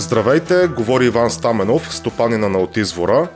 Здравейте, 0.00 0.68
говори 0.76 1.06
Иван 1.06 1.30
Стаменов, 1.30 1.94
стопанина 1.94 2.48
на 2.48 2.58
Отизвора. 2.58 3.28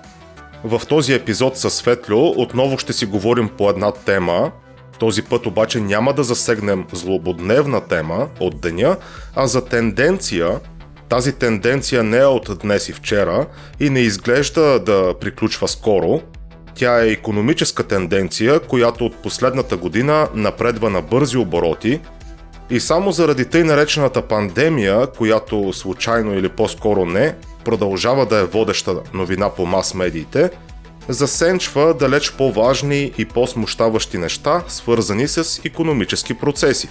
В 0.64 0.82
този 0.88 1.14
епизод 1.14 1.58
със 1.58 1.74
Светлю 1.74 2.34
отново 2.36 2.78
ще 2.78 2.92
си 2.92 3.06
говорим 3.06 3.48
по 3.58 3.70
една 3.70 3.92
тема. 3.92 4.50
Този 4.98 5.22
път 5.22 5.46
обаче 5.46 5.80
няма 5.80 6.12
да 6.12 6.24
засегнем 6.24 6.84
злободневна 6.92 7.80
тема 7.80 8.28
от 8.40 8.60
деня, 8.60 8.96
а 9.34 9.46
за 9.46 9.64
тенденция. 9.64 10.60
Тази 11.08 11.32
тенденция 11.32 12.02
не 12.02 12.18
е 12.18 12.24
от 12.24 12.58
днес 12.62 12.88
и 12.88 12.92
вчера 12.92 13.46
и 13.80 13.90
не 13.90 14.00
изглежда 14.00 14.80
да 14.80 15.14
приключва 15.20 15.68
скоро. 15.68 16.20
Тя 16.74 17.04
е 17.04 17.08
економическа 17.08 17.82
тенденция, 17.82 18.60
която 18.60 19.06
от 19.06 19.16
последната 19.16 19.76
година 19.76 20.28
напредва 20.34 20.90
на 20.90 21.02
бързи 21.02 21.36
обороти– 21.36 22.00
и 22.72 22.80
само 22.80 23.12
заради 23.12 23.44
тъй 23.44 23.64
наречената 23.64 24.22
пандемия, 24.22 25.06
която 25.06 25.72
случайно 25.72 26.34
или 26.34 26.48
по-скоро 26.48 27.04
не, 27.04 27.34
продължава 27.64 28.26
да 28.26 28.38
е 28.38 28.44
водеща 28.44 28.96
новина 29.14 29.50
по 29.50 29.66
мас-медиите, 29.66 30.50
засенчва 31.08 31.94
далеч 31.94 32.32
по-важни 32.32 33.12
и 33.18 33.24
по-смущаващи 33.24 34.18
неща, 34.18 34.62
свързани 34.68 35.28
с 35.28 35.60
економически 35.64 36.34
процеси. 36.34 36.88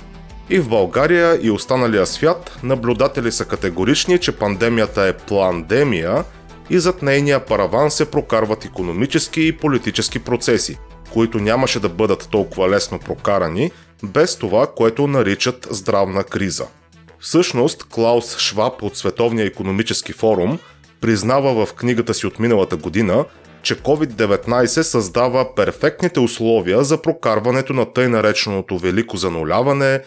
И 0.50 0.60
в 0.60 0.70
България 0.70 1.40
и 1.42 1.52
останалия 1.52 2.06
свят 2.06 2.60
наблюдатели 2.64 3.32
са 3.32 3.46
категорични, 3.46 4.20
че 4.20 4.32
пандемията 4.32 5.02
е 5.02 5.14
пландемия 5.14 6.24
и 6.70 6.80
зад 6.80 7.02
нейния 7.02 7.46
параван 7.46 7.92
се 7.92 8.12
прокарват 8.12 8.66
економически 8.66 9.48
и 9.48 9.58
политически 9.58 10.20
процеси, 10.20 10.78
които 11.14 11.38
нямаше 11.38 11.80
да 11.80 11.90
бъдат 11.90 12.28
толкова 12.32 12.70
лесно 12.70 13.00
прокарани, 13.00 13.72
без 14.04 14.36
това, 14.36 14.68
което 14.76 15.08
наричат 15.08 15.68
здравна 15.72 16.24
криза. 16.24 16.68
Всъщност, 17.20 17.84
Клаус 17.84 18.38
Шваб 18.38 18.82
от 18.82 18.98
Световния 18.98 19.46
економически 19.46 20.14
форум 20.14 20.60
признава 21.02 21.66
в 21.66 21.74
книгата 21.74 22.14
си 22.14 22.28
от 22.28 22.40
миналата 22.40 22.78
година, 22.78 23.26
че 23.62 23.76
COVID-19 23.76 24.66
създава 24.82 25.56
перфектните 25.56 26.20
условия 26.20 26.84
за 26.84 27.02
прокарването 27.02 27.74
на 27.74 27.94
тъй 27.94 28.08
нареченото 28.08 28.78
велико 28.78 29.18
зануляване, 29.18 30.02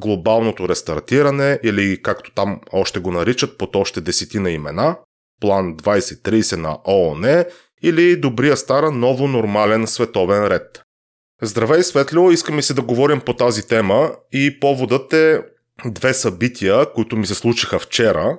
глобалното 0.00 0.68
рестартиране 0.68 1.58
или 1.62 2.02
както 2.02 2.32
там 2.34 2.60
още 2.72 3.00
го 3.00 3.12
наричат 3.12 3.58
под 3.58 3.76
още 3.76 4.00
десетина 4.00 4.50
имена, 4.50 4.96
план 5.40 5.76
2030 5.76 6.56
на 6.56 6.78
ООН 6.88 7.44
или 7.82 8.16
добрия 8.16 8.56
стара 8.56 8.90
ново 8.90 9.28
нормален 9.28 9.86
световен 9.86 10.46
ред. 10.46 10.82
Здравей, 11.42 11.82
Светло! 11.82 12.30
Искаме 12.30 12.62
си 12.62 12.74
да 12.74 12.82
говорим 12.82 13.20
по 13.20 13.36
тази 13.36 13.66
тема 13.66 14.12
и 14.32 14.60
поводът 14.60 15.12
е 15.12 15.40
две 15.86 16.14
събития, 16.14 16.92
които 16.92 17.16
ми 17.16 17.26
се 17.26 17.34
случиха 17.34 17.78
вчера. 17.78 18.38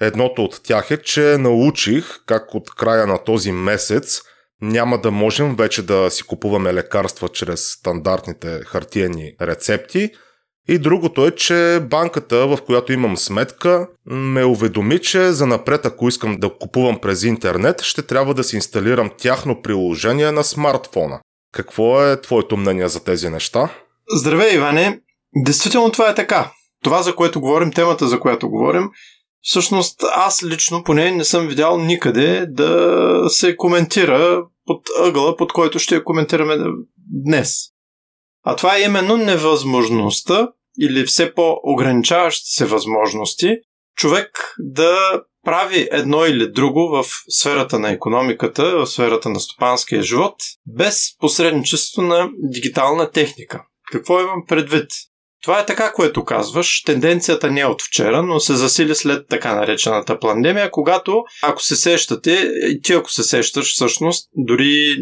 Едното 0.00 0.44
от 0.44 0.60
тях 0.64 0.90
е, 0.90 1.02
че 1.02 1.38
научих 1.38 2.04
как 2.26 2.54
от 2.54 2.74
края 2.74 3.06
на 3.06 3.24
този 3.24 3.52
месец 3.52 4.22
няма 4.62 5.00
да 5.00 5.10
можем 5.10 5.56
вече 5.56 5.82
да 5.82 6.10
си 6.10 6.22
купуваме 6.22 6.74
лекарства 6.74 7.28
чрез 7.28 7.60
стандартните 7.60 8.60
хартиени 8.66 9.32
рецепти. 9.42 10.10
И 10.68 10.78
другото 10.78 11.26
е, 11.26 11.30
че 11.30 11.80
банката, 11.90 12.46
в 12.46 12.58
която 12.66 12.92
имам 12.92 13.16
сметка, 13.16 13.88
ме 14.06 14.44
уведоми, 14.44 14.98
че 14.98 15.32
за 15.32 15.46
напред, 15.46 15.86
ако 15.86 16.08
искам 16.08 16.36
да 16.36 16.50
купувам 16.60 16.98
през 16.98 17.22
интернет, 17.22 17.82
ще 17.82 18.02
трябва 18.02 18.34
да 18.34 18.44
си 18.44 18.56
инсталирам 18.56 19.10
тяхно 19.18 19.62
приложение 19.62 20.32
на 20.32 20.44
смартфона. 20.44 21.20
Какво 21.52 22.02
е 22.02 22.20
твоето 22.20 22.56
мнение 22.56 22.88
за 22.88 23.04
тези 23.04 23.28
неща? 23.28 23.68
Здравей, 24.10 24.54
Иване! 24.54 25.00
Действително 25.44 25.90
това 25.90 26.08
е 26.08 26.14
така. 26.14 26.52
Това, 26.82 27.02
за 27.02 27.14
което 27.14 27.40
говорим, 27.40 27.72
темата, 27.72 28.08
за 28.08 28.20
която 28.20 28.50
говорим, 28.50 28.88
всъщност 29.40 30.04
аз 30.14 30.44
лично 30.44 30.84
поне 30.84 31.10
не 31.10 31.24
съм 31.24 31.46
видял 31.46 31.78
никъде 31.78 32.46
да 32.48 33.20
се 33.28 33.56
коментира 33.56 34.42
под 34.66 34.80
ъгъла, 35.00 35.36
под 35.36 35.52
който 35.52 35.78
ще 35.78 35.94
я 35.94 36.04
коментираме 36.04 36.56
днес. 37.24 37.73
А 38.44 38.56
това 38.56 38.76
е 38.76 38.82
именно 38.82 39.16
невъзможността 39.16 40.48
или 40.80 41.04
все 41.04 41.34
по-ограничаващи 41.34 42.50
се 42.50 42.66
възможности 42.66 43.56
човек 43.96 44.54
да 44.58 45.22
прави 45.44 45.88
едно 45.92 46.24
или 46.24 46.52
друго 46.52 46.88
в 46.88 47.04
сферата 47.28 47.78
на 47.78 47.90
економиката, 47.90 48.76
в 48.76 48.86
сферата 48.86 49.28
на 49.28 49.40
стопанския 49.40 50.02
живот, 50.02 50.34
без 50.66 51.18
посредничество 51.18 52.02
на 52.02 52.28
дигитална 52.38 53.10
техника. 53.10 53.62
Какво 53.92 54.20
имам 54.20 54.44
предвид? 54.48 54.90
Това 55.42 55.60
е 55.60 55.66
така, 55.66 55.92
което 55.92 56.24
казваш. 56.24 56.82
Тенденцията 56.82 57.50
не 57.50 57.60
е 57.60 57.66
от 57.66 57.82
вчера, 57.82 58.22
но 58.22 58.40
се 58.40 58.54
засили 58.54 58.94
след 58.94 59.28
така 59.28 59.54
наречената 59.54 60.18
пандемия, 60.18 60.70
когато, 60.70 61.22
ако 61.42 61.62
се 61.62 61.76
сещате, 61.76 62.50
ти 62.82 62.92
ако 62.92 63.10
се 63.10 63.22
сещаш 63.22 63.72
всъщност, 63.72 64.28
дори 64.36 64.96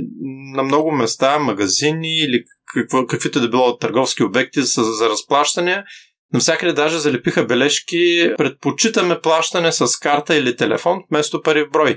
на 0.54 0.62
много 0.62 0.92
места, 0.92 1.38
магазини 1.38 2.18
или 2.18 2.44
какво, 2.74 3.06
каквито 3.06 3.40
да 3.40 3.48
било 3.48 3.78
търговски 3.78 4.22
обекти 4.22 4.62
за, 4.62 4.82
за 4.82 5.08
разплащане, 5.08 5.84
Навсякъде 6.32 6.72
даже 6.72 6.98
залепиха 6.98 7.44
бележки 7.44 8.32
предпочитаме 8.38 9.20
плащане 9.20 9.72
с 9.72 9.98
карта 9.98 10.36
или 10.36 10.56
телефон 10.56 10.98
вместо 11.10 11.42
пари 11.42 11.64
в 11.64 11.70
брой. 11.70 11.96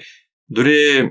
Дори 0.50 1.10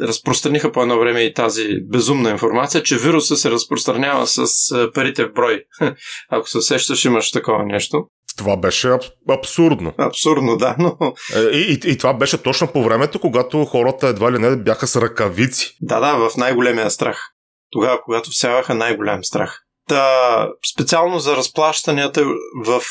разпространиха 0.00 0.72
по 0.72 0.82
едно 0.82 0.98
време 0.98 1.20
и 1.20 1.34
тази 1.34 1.68
безумна 1.90 2.30
информация, 2.30 2.82
че 2.82 2.98
вируса 2.98 3.36
се 3.36 3.50
разпространява 3.50 4.26
с 4.26 4.46
парите 4.94 5.24
в 5.24 5.32
брой. 5.32 5.64
Ако 6.30 6.48
се 6.48 6.60
сещаш, 6.60 7.04
имаш 7.04 7.30
такова 7.30 7.64
нещо. 7.66 8.06
Това 8.38 8.56
беше 8.56 8.88
аб- 8.88 9.12
абсурдно. 9.30 9.92
Абсурдно, 9.98 10.56
да, 10.56 10.76
но... 10.78 10.96
Е, 11.36 11.40
и, 11.40 11.72
и, 11.72 11.92
и 11.92 11.98
това 11.98 12.14
беше 12.14 12.42
точно 12.42 12.72
по 12.72 12.84
времето, 12.84 13.20
когато 13.20 13.64
хората 13.64 14.08
едва 14.08 14.32
ли 14.32 14.38
не 14.38 14.56
бяха 14.56 14.86
с 14.86 14.96
ръкавици. 14.96 15.76
Да, 15.80 16.00
да, 16.00 16.28
в 16.28 16.36
най-големия 16.36 16.90
страх. 16.90 17.33
Тогава, 17.74 18.00
когато 18.04 18.30
всяваха 18.30 18.74
най-голям 18.74 19.24
страх. 19.24 19.60
Та, 19.88 20.48
специално 20.72 21.18
за 21.18 21.36
разплащанията 21.36 22.24
в, 22.64 22.82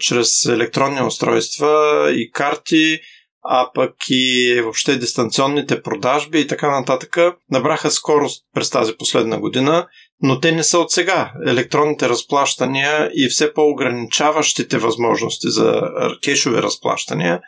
чрез 0.00 0.46
електронни 0.46 1.02
устройства 1.02 2.06
и 2.12 2.30
карти, 2.30 2.98
а 3.42 3.70
пък 3.74 3.94
и 4.08 4.60
въобще 4.62 4.96
дистанционните 4.96 5.82
продажби 5.82 6.40
и 6.40 6.46
така 6.46 6.80
нататък 6.80 7.16
набраха 7.50 7.90
скорост 7.90 8.44
през 8.54 8.70
тази 8.70 8.92
последна 8.98 9.38
година, 9.38 9.86
но 10.22 10.40
те 10.40 10.52
не 10.52 10.62
са 10.62 10.78
от 10.78 10.90
сега. 10.90 11.32
Електронните 11.46 12.08
разплащания 12.08 13.10
и 13.14 13.28
все 13.28 13.54
по-ограничаващите 13.54 14.78
възможности 14.78 15.50
за 15.50 15.82
кешови 16.24 16.62
разплащания 16.62 17.40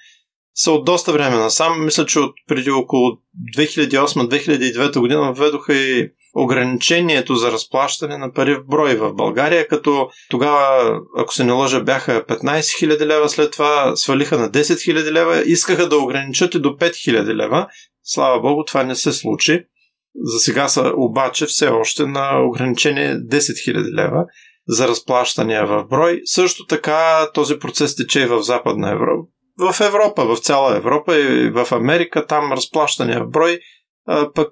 са 0.54 0.72
от 0.72 0.84
доста 0.84 1.12
време 1.12 1.36
насам. 1.36 1.84
Мисля, 1.84 2.06
че 2.06 2.18
от 2.18 2.34
преди 2.48 2.70
около 2.70 3.10
2008-2009 3.58 4.98
година 4.98 5.32
введоха 5.32 5.74
и 5.74 6.10
ограничението 6.38 7.34
за 7.34 7.52
разплащане 7.52 8.18
на 8.18 8.32
пари 8.32 8.54
в 8.54 8.64
брой 8.66 8.94
в 8.96 9.14
България, 9.14 9.68
като 9.68 10.08
тогава, 10.30 10.98
ако 11.18 11.34
се 11.34 11.44
не 11.44 11.52
лъжа, 11.52 11.80
бяха 11.80 12.24
15 12.26 12.60
000 12.60 13.06
лева, 13.06 13.28
след 13.28 13.52
това 13.52 13.96
свалиха 13.96 14.38
на 14.38 14.50
10 14.50 14.60
000 14.60 15.12
лева, 15.12 15.42
искаха 15.46 15.88
да 15.88 15.98
ограничат 15.98 16.54
и 16.54 16.60
до 16.60 16.68
5 16.68 16.90
000 16.90 17.34
лева. 17.34 17.66
Слава 18.02 18.40
Богу, 18.40 18.64
това 18.64 18.82
не 18.82 18.94
се 18.94 19.12
случи. 19.12 19.64
За 20.24 20.38
сега 20.38 20.68
са 20.68 20.92
обаче 20.96 21.46
все 21.46 21.68
още 21.68 22.06
на 22.06 22.42
ограничение 22.42 23.14
10 23.14 23.38
000 23.38 24.04
лева 24.04 24.24
за 24.68 24.88
разплащания 24.88 25.66
в 25.66 25.84
брой. 25.84 26.20
Също 26.24 26.66
така 26.66 27.28
този 27.34 27.58
процес 27.58 27.96
тече 27.96 28.20
и 28.20 28.26
в 28.26 28.42
Западна 28.42 28.92
Европа. 28.92 29.28
В 29.58 29.80
Европа, 29.80 30.24
в 30.24 30.38
цяла 30.38 30.76
Европа 30.76 31.16
и 31.18 31.50
в 31.50 31.72
Америка, 31.72 32.26
там 32.26 32.52
разплащания 32.52 33.24
в 33.24 33.30
брой 33.30 33.60
пък 34.34 34.50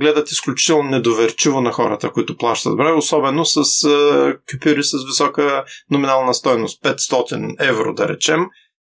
гледат 0.00 0.30
изключително 0.30 0.90
недоверчиво 0.90 1.60
на 1.60 1.72
хората, 1.72 2.10
които 2.10 2.36
плащат 2.36 2.76
брой, 2.76 2.92
особено 2.92 3.44
с 3.44 3.84
а, 3.84 4.34
купюри 4.50 4.82
с 4.82 5.06
висока 5.06 5.64
номинална 5.90 6.34
стойност, 6.34 6.82
500 6.82 7.54
евро 7.68 7.94
да 7.94 8.08
речем, 8.08 8.46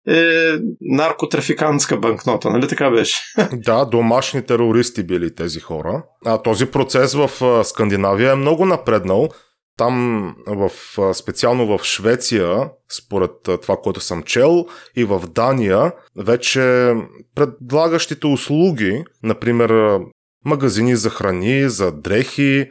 е 0.09 0.53
наркотрафикантска 0.81 1.97
банкнота, 1.97 2.51
нали 2.51 2.69
така 2.69 2.91
беше? 2.91 3.21
Да, 3.53 3.85
домашни 3.85 4.47
терористи 4.47 5.03
били 5.03 5.35
тези 5.35 5.61
хора. 5.61 6.03
А 6.27 6.43
този 6.43 6.67
процес 6.67 7.15
в 7.15 7.31
Скандинавия 7.65 8.33
е 8.33 8.37
много 8.37 8.67
напреднал. 8.67 9.29
Там 9.81 10.35
в, 10.47 10.71
специално 11.15 11.79
в 11.79 11.85
Швеция, 11.85 12.71
според 12.93 13.31
това, 13.63 13.77
което 13.77 14.01
съм 14.01 14.23
чел, 14.23 14.67
и 14.97 15.05
в 15.05 15.23
Дания, 15.29 15.93
вече 16.17 16.95
предлагащите 17.35 18.27
услуги, 18.27 19.05
например 19.23 19.99
магазини 20.45 20.97
за 20.97 21.11
храни, 21.11 21.69
за 21.69 21.93
дрехи, 21.93 22.71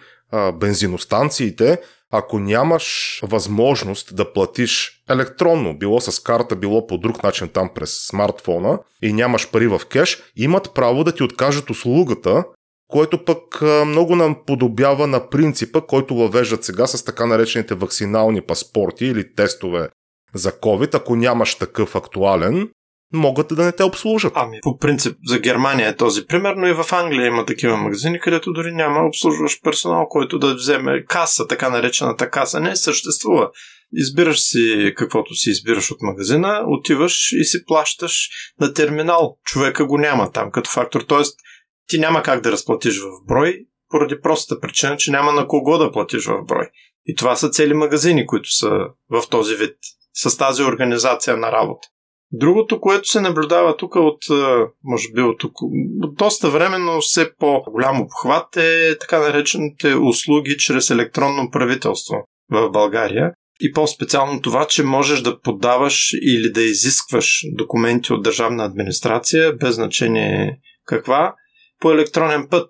бензиностанциите, 0.54 1.78
ако 2.12 2.40
нямаш 2.40 3.20
възможност 3.24 4.16
да 4.16 4.34
платиш 4.34 5.04
електронно, 5.10 5.78
било 5.78 6.02
с 6.02 6.20
карта, 6.24 6.56
било 6.56 6.88
по 6.88 6.98
друг 6.98 7.24
начин 7.24 7.48
там 7.48 7.70
през 7.76 8.08
смартфона 8.08 8.80
и 9.04 9.14
нямаш 9.14 9.52
пари 9.52 9.68
в 9.68 9.82
кеш, 9.90 10.24
имат 10.36 10.74
право 10.74 11.04
да 11.04 11.16
ти 11.16 11.24
откажат 11.24 11.70
услугата 11.70 12.44
което 12.90 13.26
пък 13.26 13.62
много 13.86 14.16
нам 14.16 14.36
подобява 14.46 15.08
на 15.08 15.30
принципа, 15.30 15.82
който 15.82 16.16
въвеждат 16.16 16.64
сега 16.64 16.88
с 16.88 17.06
така 17.06 17.26
наречените 17.26 17.76
вакцинални 17.76 18.42
паспорти 18.42 19.06
или 19.06 19.34
тестове 19.36 19.90
за 20.34 20.52
COVID, 20.52 20.96
ако 20.96 21.16
нямаш 21.16 21.56
такъв 21.56 21.96
актуален, 21.96 22.70
могат 23.14 23.48
да 23.48 23.66
не 23.66 23.72
те 23.72 23.84
обслужат. 23.84 24.34
Ами, 24.36 24.60
по 24.62 24.78
принцип, 24.78 25.18
за 25.28 25.40
Германия 25.40 25.90
е 25.90 25.96
този 25.96 26.26
пример, 26.26 26.54
но 26.58 26.68
и 26.68 26.74
в 26.74 26.86
Англия 26.92 27.28
има 27.28 27.46
такива 27.46 27.78
магазини, 27.78 28.20
където 28.20 28.54
дори 28.54 28.72
няма 28.72 29.08
обслужващ 29.08 29.64
персонал, 29.64 30.08
който 30.08 30.40
да 30.40 30.56
вземе 30.56 31.06
каса, 31.06 31.48
така 31.48 31.70
наречената 31.70 32.30
каса. 32.30 32.60
Не 32.60 32.76
съществува. 32.76 33.50
Избираш 33.94 34.40
си 34.40 34.94
каквото 34.98 35.36
си 35.36 35.50
избираш 35.50 35.92
от 35.92 35.98
магазина, 36.02 36.64
отиваш 36.68 37.32
и 37.32 37.44
си 37.44 37.66
плащаш 37.66 38.30
на 38.60 38.74
терминал. 38.74 39.38
Човека 39.46 39.86
го 39.86 39.98
няма 39.98 40.32
там 40.32 40.52
като 40.52 40.70
фактор. 40.70 41.02
Тоест, 41.02 41.40
ти 41.90 42.00
няма 42.00 42.24
как 42.24 42.42
да 42.42 42.52
разплатиш 42.52 43.00
в 43.00 43.26
брой, 43.28 43.66
поради 43.90 44.22
простата 44.22 44.62
причина, 44.62 44.98
че 44.98 45.12
няма 45.12 45.34
на 45.34 45.48
кого 45.48 45.78
да 45.78 45.92
платиш 45.92 46.26
в 46.26 46.46
брой. 46.46 46.70
И 47.06 47.16
това 47.16 47.36
са 47.36 47.50
цели 47.50 47.74
магазини, 47.74 48.26
които 48.26 48.56
са 48.56 48.70
в 49.10 49.24
този 49.30 49.56
вид, 49.56 49.76
с 50.14 50.38
тази 50.38 50.64
организация 50.64 51.38
на 51.38 51.52
работа. 51.52 51.88
Другото, 52.32 52.80
което 52.80 53.08
се 53.08 53.22
наблюдава 53.22 53.78
тук 53.78 53.96
от, 53.96 54.18
може 54.84 55.08
би 55.16 55.22
от, 55.22 55.44
от 55.44 55.54
доста 56.16 56.50
време, 56.50 56.78
но 56.78 57.02
все 57.02 57.36
по-голям 57.36 58.02
обхват 58.02 58.58
е 58.58 58.98
така 59.00 59.20
наречените 59.20 59.96
услуги 59.96 60.58
чрез 60.58 60.90
електронно 60.90 61.52
правителство 61.52 62.16
в 62.52 62.70
България. 62.70 63.34
И 63.62 63.72
по-специално 63.72 64.42
това, 64.42 64.68
че 64.68 64.84
можеш 64.84 65.22
да 65.22 65.40
подаваш 65.40 66.14
или 66.14 66.52
да 66.52 66.62
изискваш 66.62 67.42
документи 67.52 68.14
от 68.14 68.24
държавна 68.24 68.66
администрация, 68.66 69.54
без 69.54 69.76
значение 69.76 70.60
каква, 70.86 71.36
по 71.80 71.92
електронен 71.92 72.48
път. 72.50 72.70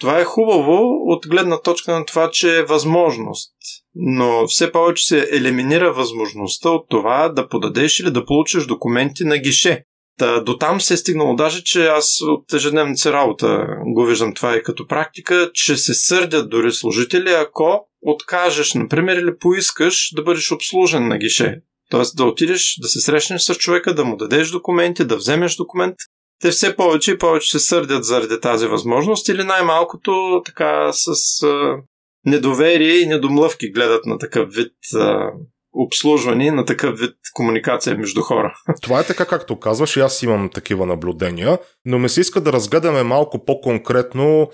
Това 0.00 0.20
е 0.20 0.24
хубаво 0.24 0.82
от 1.06 1.26
гледна 1.28 1.60
точка 1.60 1.92
на 1.92 2.04
това, 2.04 2.30
че 2.30 2.58
е 2.58 2.64
възможност. 2.64 3.52
Но 3.94 4.46
все 4.46 4.72
повече 4.72 5.06
се 5.06 5.28
елиминира 5.32 5.92
възможността 5.92 6.70
от 6.70 6.88
това 6.88 7.28
да 7.28 7.48
подадеш 7.48 8.00
или 8.00 8.10
да 8.10 8.24
получиш 8.24 8.66
документи 8.66 9.24
на 9.24 9.38
гише. 9.38 9.84
Та, 10.18 10.40
до 10.40 10.58
там 10.58 10.80
се 10.80 10.94
е 10.94 10.96
стигнало 10.96 11.34
даже, 11.34 11.64
че 11.64 11.86
аз 11.86 12.20
от 12.22 12.52
ежедневната 12.52 13.12
работа 13.12 13.66
го 13.86 14.04
виждам 14.04 14.34
това 14.34 14.56
и 14.56 14.62
като 14.62 14.86
практика, 14.86 15.50
че 15.54 15.76
се 15.76 15.94
сърдят 15.94 16.50
дори 16.50 16.72
служители, 16.72 17.30
ако 17.30 17.86
откажеш, 18.02 18.74
например, 18.74 19.16
или 19.16 19.38
поискаш 19.38 20.12
да 20.14 20.22
бъдеш 20.22 20.52
обслужен 20.52 21.08
на 21.08 21.18
гише. 21.18 21.60
Тоест 21.90 22.16
да 22.16 22.24
отидеш, 22.24 22.78
да 22.80 22.88
се 22.88 23.00
срещнеш 23.00 23.42
с 23.42 23.54
човека, 23.54 23.94
да 23.94 24.04
му 24.04 24.16
дадеш 24.16 24.50
документи, 24.50 25.04
да 25.04 25.16
вземеш 25.16 25.56
документ. 25.56 25.96
Те 26.40 26.50
все 26.50 26.76
повече 26.76 27.12
и 27.12 27.18
повече 27.18 27.50
се 27.50 27.58
сърдят 27.58 28.04
заради 28.04 28.40
тази 28.40 28.66
възможност 28.66 29.28
или 29.28 29.44
най-малкото 29.44 30.42
така 30.44 30.90
с 30.92 31.42
а, 31.42 31.76
недоверие 32.24 32.98
и 32.98 33.06
недомлъвки 33.06 33.70
гледат 33.70 34.06
на 34.06 34.18
такъв 34.18 34.52
вид 34.52 34.72
а, 34.94 35.30
обслужване, 35.72 36.50
на 36.50 36.64
такъв 36.64 36.98
вид 36.98 37.14
комуникация 37.34 37.98
между 37.98 38.22
хора. 38.22 38.54
Това 38.82 39.00
е 39.00 39.06
така, 39.06 39.24
както 39.24 39.60
казваш, 39.60 39.96
и 39.96 40.00
аз 40.00 40.22
имам 40.22 40.50
такива 40.54 40.86
наблюдения, 40.86 41.58
но 41.84 41.98
ми 41.98 42.08
се 42.08 42.20
иска 42.20 42.40
да 42.40 42.52
разгледаме 42.52 43.02
малко 43.02 43.44
по-конкретно 43.44 44.50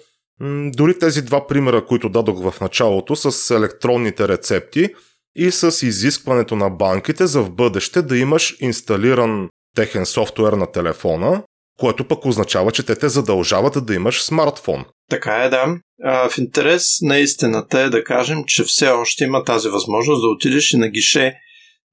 дори 0.76 0.98
тези 0.98 1.22
два 1.22 1.46
примера, 1.46 1.86
които 1.86 2.08
дадох 2.08 2.50
в 2.50 2.60
началото 2.60 3.16
с 3.16 3.54
електронните 3.54 4.28
рецепти 4.28 4.88
и 5.36 5.50
с 5.50 5.86
изискването 5.86 6.56
на 6.56 6.70
банките 6.70 7.26
за 7.26 7.42
в 7.42 7.50
бъдеще 7.50 8.02
да 8.02 8.18
имаш 8.18 8.56
инсталиран 8.60 9.48
техен 9.76 10.06
софтуер 10.06 10.52
на 10.52 10.72
телефона, 10.72 11.42
което 11.78 12.04
пък 12.04 12.26
означава, 12.26 12.72
че 12.72 12.82
те 12.82 12.96
те 12.96 13.08
задължават 13.08 13.86
да 13.86 13.94
имаш 13.94 14.22
смартфон. 14.22 14.84
Така 15.10 15.34
е, 15.36 15.48
да. 15.48 15.76
А, 16.02 16.28
в 16.28 16.38
интерес 16.38 16.98
на 17.02 17.18
истината 17.18 17.80
е 17.80 17.90
да 17.90 18.04
кажем, 18.04 18.44
че 18.46 18.64
все 18.64 18.88
още 18.88 19.24
има 19.24 19.44
тази 19.44 19.68
възможност 19.68 20.22
да 20.22 20.28
отидеш 20.28 20.72
и 20.72 20.76
на 20.76 20.88
гише 20.88 21.34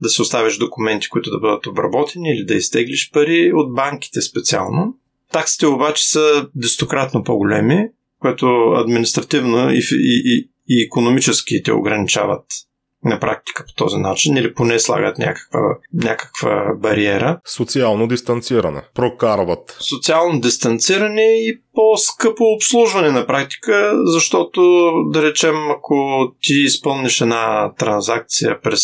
да 0.01 0.09
се 0.09 0.21
оставиш 0.21 0.57
документи, 0.57 1.09
които 1.09 1.31
да 1.31 1.39
бъдат 1.39 1.67
обработени 1.67 2.29
или 2.29 2.45
да 2.45 2.53
изтеглиш 2.53 3.11
пари 3.11 3.51
от 3.53 3.75
банките 3.75 4.21
специално. 4.21 4.93
Таксите 5.31 5.67
обаче 5.67 6.09
са 6.09 6.47
дестократно 6.55 7.23
по-големи 7.23 7.87
което 8.21 8.71
административно 8.77 9.71
и, 9.71 9.81
и, 9.91 10.21
и, 10.25 10.49
и 10.67 10.83
економически 10.83 11.63
те 11.63 11.73
ограничават 11.73 12.45
на 13.05 13.19
практика 13.19 13.63
по 13.67 13.73
този 13.73 13.97
начин 13.97 14.37
или 14.37 14.53
поне 14.53 14.79
слагат 14.79 15.17
някаква, 15.17 15.59
някаква 15.93 16.73
бариера. 16.77 17.39
Социално 17.55 18.07
дистанциране. 18.07 18.81
Прокарват. 18.95 19.77
Социално 19.79 20.39
дистанциране 20.39 21.21
и 21.21 21.61
по-скъпо 21.73 22.43
обслужване 22.43 23.11
на 23.11 23.27
практика, 23.27 23.91
защото, 24.05 24.91
да 25.11 25.23
речем, 25.23 25.55
ако 25.71 26.25
ти 26.41 26.53
изпълниш 26.53 27.21
една 27.21 27.73
транзакция 27.73 28.61
през 28.61 28.81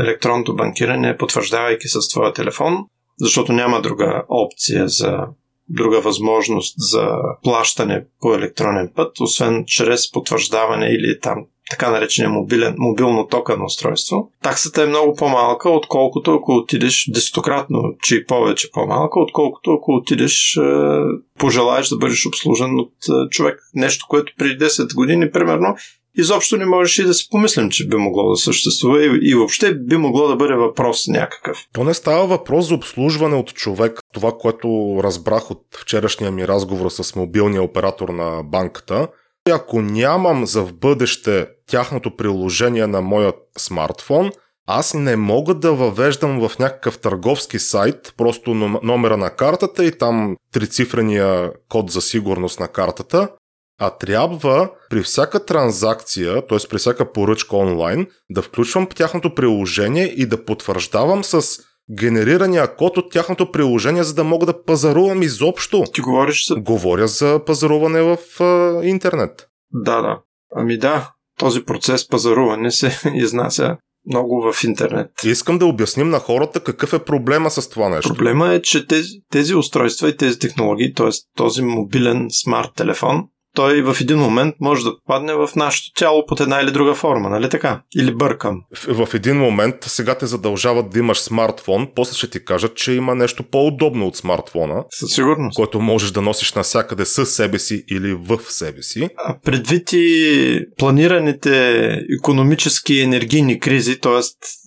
електронното 0.00 0.56
банкиране, 0.56 1.16
потвърждавайки 1.16 1.88
с 1.88 2.08
твоя 2.08 2.32
телефон, 2.32 2.78
защото 3.20 3.52
няма 3.52 3.80
друга 3.80 4.24
опция 4.28 4.88
за 4.88 5.26
друга 5.68 6.00
възможност 6.00 6.74
за 6.78 7.08
плащане 7.42 8.04
по 8.20 8.34
електронен 8.34 8.92
път, 8.96 9.20
освен 9.20 9.64
чрез 9.66 10.10
потвърждаване 10.10 10.86
или 10.86 11.20
там 11.20 11.44
така 11.70 11.90
наречения 11.90 12.30
мобилен, 12.30 12.74
мобилно 12.78 13.26
токено 13.26 13.64
устройство. 13.64 14.30
Таксата 14.42 14.82
е 14.82 14.86
много 14.86 15.14
по-малка, 15.14 15.70
отколкото 15.70 16.34
ако 16.34 16.52
отидеш 16.52 17.10
десетократно, 17.14 17.82
че 18.02 18.16
и 18.16 18.26
повече 18.26 18.70
по-малка, 18.72 19.20
отколкото 19.20 19.72
ако 19.72 19.92
отидеш 19.92 20.56
е, 20.56 20.60
пожелаеш 21.38 21.88
да 21.88 21.96
бъдеш 21.96 22.26
обслужен 22.26 22.78
от 22.78 22.92
е, 23.08 23.28
човек. 23.30 23.60
Нещо, 23.74 24.06
което 24.08 24.32
преди 24.38 24.64
10 24.64 24.94
години, 24.94 25.30
примерно, 25.30 25.76
изобщо 26.16 26.56
не 26.56 26.66
можеш 26.66 26.98
и 26.98 27.04
да 27.04 27.14
си 27.14 27.28
помислим, 27.30 27.70
че 27.70 27.88
би 27.88 27.96
могло 27.96 28.30
да 28.30 28.36
съществува 28.36 29.04
и, 29.04 29.18
и 29.22 29.34
въобще 29.34 29.74
би 29.74 29.96
могло 29.96 30.28
да 30.28 30.36
бъде 30.36 30.54
въпрос 30.54 31.08
някакъв. 31.08 31.58
То 31.72 31.84
не 31.84 31.94
става 31.94 32.26
въпрос 32.26 32.68
за 32.68 32.74
обслужване 32.74 33.36
от 33.36 33.54
човек. 33.54 34.00
Това, 34.14 34.32
което 34.38 34.98
разбрах 35.02 35.50
от 35.50 35.62
вчерашния 35.80 36.30
ми 36.30 36.48
разговор 36.48 36.90
с 36.90 37.16
мобилния 37.16 37.62
оператор 37.62 38.08
на 38.08 38.42
банката, 38.44 39.08
ако 39.50 39.82
нямам 39.82 40.46
за 40.46 40.62
в 40.62 40.74
бъдеще 40.74 41.46
тяхното 41.70 42.16
приложение 42.16 42.86
на 42.86 43.00
моят 43.00 43.36
смартфон, 43.58 44.32
аз 44.66 44.94
не 44.94 45.16
мога 45.16 45.54
да 45.54 45.72
въвеждам 45.72 46.48
в 46.48 46.58
някакъв 46.58 46.98
търговски 46.98 47.58
сайт 47.58 48.14
просто 48.16 48.54
номера 48.82 49.16
на 49.16 49.30
картата 49.30 49.84
и 49.84 49.98
там 49.98 50.36
трицифрения 50.52 51.52
код 51.68 51.90
за 51.90 52.00
сигурност 52.00 52.60
на 52.60 52.68
картата, 52.68 53.28
а 53.80 53.90
трябва 53.90 54.70
при 54.90 55.02
всяка 55.02 55.44
транзакция, 55.44 56.46
т.е. 56.46 56.58
при 56.70 56.78
всяка 56.78 57.12
поръчка 57.12 57.56
онлайн, 57.56 58.06
да 58.30 58.42
включвам 58.42 58.86
тяхното 58.86 59.34
приложение 59.34 60.04
и 60.04 60.26
да 60.26 60.44
потвърждавам 60.44 61.24
с 61.24 61.62
генерирания 61.98 62.76
код 62.76 62.96
от 62.96 63.10
тяхното 63.10 63.52
приложение, 63.52 64.04
за 64.04 64.14
да 64.14 64.24
мога 64.24 64.46
да 64.46 64.64
пазарувам 64.64 65.22
изобщо. 65.22 65.84
Ти 65.92 66.00
говориш 66.00 66.48
за... 66.48 66.54
Говоря 66.54 67.08
за 67.08 67.40
пазаруване 67.46 68.02
в 68.02 68.18
а, 68.40 68.80
интернет. 68.84 69.48
Да, 69.72 70.02
да. 70.02 70.20
Ами 70.56 70.78
да, 70.78 71.12
този 71.40 71.64
процес 71.64 72.08
пазаруване 72.08 72.70
се 72.70 73.00
изнася 73.14 73.76
много 74.06 74.52
в 74.52 74.64
интернет. 74.64 75.10
Искам 75.24 75.58
да 75.58 75.66
обясним 75.66 76.10
на 76.10 76.18
хората 76.18 76.60
какъв 76.60 76.92
е 76.92 77.04
проблема 77.04 77.50
с 77.50 77.68
това 77.68 77.88
нещо. 77.88 78.14
Проблема 78.14 78.54
е, 78.54 78.62
че 78.62 78.86
тези, 78.86 79.08
тези 79.30 79.54
устройства 79.54 80.08
и 80.08 80.16
тези 80.16 80.38
технологии, 80.38 80.94
т.е. 80.94 81.08
този 81.36 81.62
мобилен 81.62 82.26
смарт 82.30 82.70
телефон, 82.76 83.24
той 83.54 83.82
в 83.82 83.96
един 84.00 84.18
момент 84.18 84.54
може 84.60 84.84
да 84.84 84.96
попадне 84.96 85.34
в 85.34 85.50
нашето 85.56 85.92
тяло 86.00 86.26
под 86.26 86.40
една 86.40 86.60
или 86.60 86.70
друга 86.70 86.94
форма, 86.94 87.28
нали 87.28 87.48
така? 87.48 87.82
Или 87.96 88.14
бъркам. 88.14 88.60
В, 88.76 89.06
в 89.06 89.14
един 89.14 89.36
момент 89.36 89.76
сега 89.80 90.14
те 90.14 90.26
задължават 90.26 90.90
да 90.90 90.98
имаш 90.98 91.18
смартфон, 91.18 91.88
после 91.94 92.16
ще 92.16 92.30
ти 92.30 92.44
кажат, 92.44 92.76
че 92.76 92.92
има 92.92 93.14
нещо 93.14 93.42
по-удобно 93.42 94.06
от 94.06 94.16
смартфона. 94.16 94.84
Със 94.90 95.10
сигурност. 95.10 95.56
Което 95.56 95.80
можеш 95.80 96.10
да 96.10 96.22
носиш 96.22 96.52
навсякъде 96.52 97.04
с 97.04 97.26
себе 97.26 97.58
си 97.58 97.84
или 97.90 98.14
в 98.14 98.38
себе 98.48 98.82
си. 98.82 99.08
А 99.16 99.38
предвид 99.44 99.92
и 99.92 100.66
планираните 100.78 101.80
економически 102.18 102.94
и 102.94 103.02
енергийни 103.02 103.60
кризи, 103.60 104.00
т.е. 104.00 104.20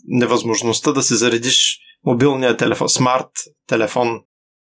невъзможността 0.07 0.91
да 0.91 1.03
се 1.03 1.15
заредиш 1.15 1.79
мобилния 2.05 2.57
телефон, 2.57 2.89
смарт 2.89 3.29
телефон 3.67 4.19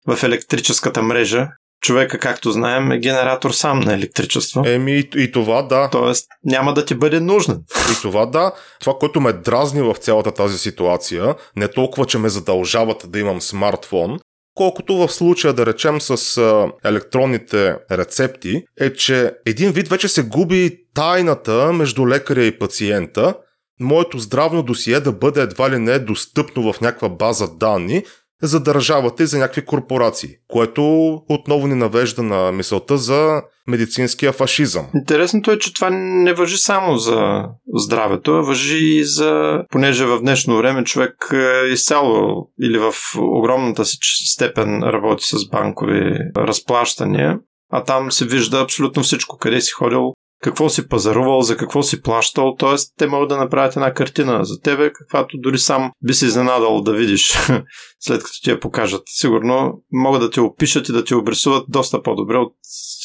в 0.08 0.22
електрическата 0.22 1.02
мрежа, 1.02 1.48
човека, 1.80 2.18
както 2.18 2.52
знаем, 2.52 2.92
е 2.92 2.98
генератор 2.98 3.50
сам 3.50 3.80
на 3.80 3.94
електричество. 3.94 4.62
Еми 4.66 4.92
и, 4.92 5.08
и 5.16 5.32
това 5.32 5.62
да. 5.62 5.88
Тоест 5.92 6.26
няма 6.44 6.74
да 6.74 6.84
ти 6.84 6.94
бъде 6.94 7.20
нужен. 7.20 7.62
И 7.92 8.02
това 8.02 8.26
да. 8.26 8.52
Това, 8.80 8.94
което 9.00 9.20
ме 9.20 9.32
дразни 9.32 9.82
в 9.82 9.94
цялата 9.94 10.32
тази 10.32 10.58
ситуация, 10.58 11.34
не 11.56 11.68
толкова, 11.68 12.06
че 12.06 12.18
ме 12.18 12.28
задължават 12.28 13.04
да 13.08 13.18
имам 13.18 13.40
смартфон, 13.40 14.18
колкото 14.54 14.96
в 14.96 15.08
случая 15.08 15.54
да 15.54 15.66
речем 15.66 16.00
с 16.00 16.38
а, 16.38 16.66
електронните 16.84 17.76
рецепти, 17.90 18.62
е, 18.80 18.92
че 18.92 19.32
един 19.46 19.72
вид 19.72 19.88
вече 19.88 20.08
се 20.08 20.22
губи 20.22 20.76
тайната 20.94 21.72
между 21.72 22.06
лекаря 22.08 22.44
и 22.44 22.58
пациента, 22.58 23.34
моето 23.80 24.18
здравно 24.18 24.62
досие 24.62 25.00
да 25.00 25.12
бъде 25.12 25.40
едва 25.40 25.70
ли 25.70 25.78
не 25.78 25.98
достъпно 25.98 26.72
в 26.72 26.80
някаква 26.80 27.08
база 27.08 27.48
данни, 27.56 28.04
за 28.42 28.60
държавата 28.60 29.22
и 29.22 29.26
за 29.26 29.38
някакви 29.38 29.64
корпорации, 29.64 30.30
което 30.48 31.12
отново 31.28 31.66
ни 31.66 31.74
навежда 31.74 32.22
на 32.22 32.52
мисълта 32.52 32.98
за 32.98 33.42
медицинския 33.66 34.32
фашизъм. 34.32 34.86
Интересното 34.94 35.50
е, 35.50 35.58
че 35.58 35.74
това 35.74 35.88
не 35.92 36.32
въжи 36.32 36.56
само 36.56 36.96
за 36.96 37.44
здравето, 37.74 38.30
а 38.30 38.42
въжи 38.42 38.78
и 38.78 39.04
за, 39.04 39.60
понеже 39.70 40.06
в 40.06 40.20
днешно 40.20 40.56
време 40.56 40.84
човек 40.84 41.14
е 41.32 41.68
изцяло 41.72 42.48
или 42.62 42.78
в 42.78 42.92
огромната 43.18 43.84
си 43.84 43.96
степен 44.34 44.82
работи 44.82 45.24
с 45.24 45.48
банкови 45.48 46.18
разплащания, 46.36 47.38
а 47.72 47.84
там 47.84 48.12
се 48.12 48.26
вижда 48.26 48.60
абсолютно 48.60 49.02
всичко, 49.02 49.38
къде 49.38 49.60
си 49.60 49.72
ходил, 49.72 50.12
какво 50.42 50.68
си 50.68 50.88
пазарувал, 50.88 51.42
за 51.42 51.56
какво 51.56 51.82
си 51.82 52.02
плащал, 52.02 52.56
т.е. 52.58 52.74
те 52.96 53.06
могат 53.06 53.28
да 53.28 53.36
направят 53.36 53.76
една 53.76 53.94
картина 53.94 54.44
за 54.44 54.60
тебе, 54.60 54.92
каквато 54.92 55.38
дори 55.38 55.58
сам 55.58 55.92
би 56.06 56.14
се 56.14 56.26
изненадал 56.26 56.82
да 56.82 56.92
видиш 56.92 57.32
след 58.00 58.22
като 58.22 58.40
ти 58.42 58.50
я 58.50 58.60
покажат. 58.60 59.02
Сигурно 59.06 59.82
могат 59.92 60.20
да 60.20 60.30
те 60.30 60.40
опишат 60.40 60.88
и 60.88 60.92
да 60.92 61.04
те 61.04 61.14
обрисуват 61.14 61.64
доста 61.68 62.02
по-добре 62.02 62.36
от 62.36 62.52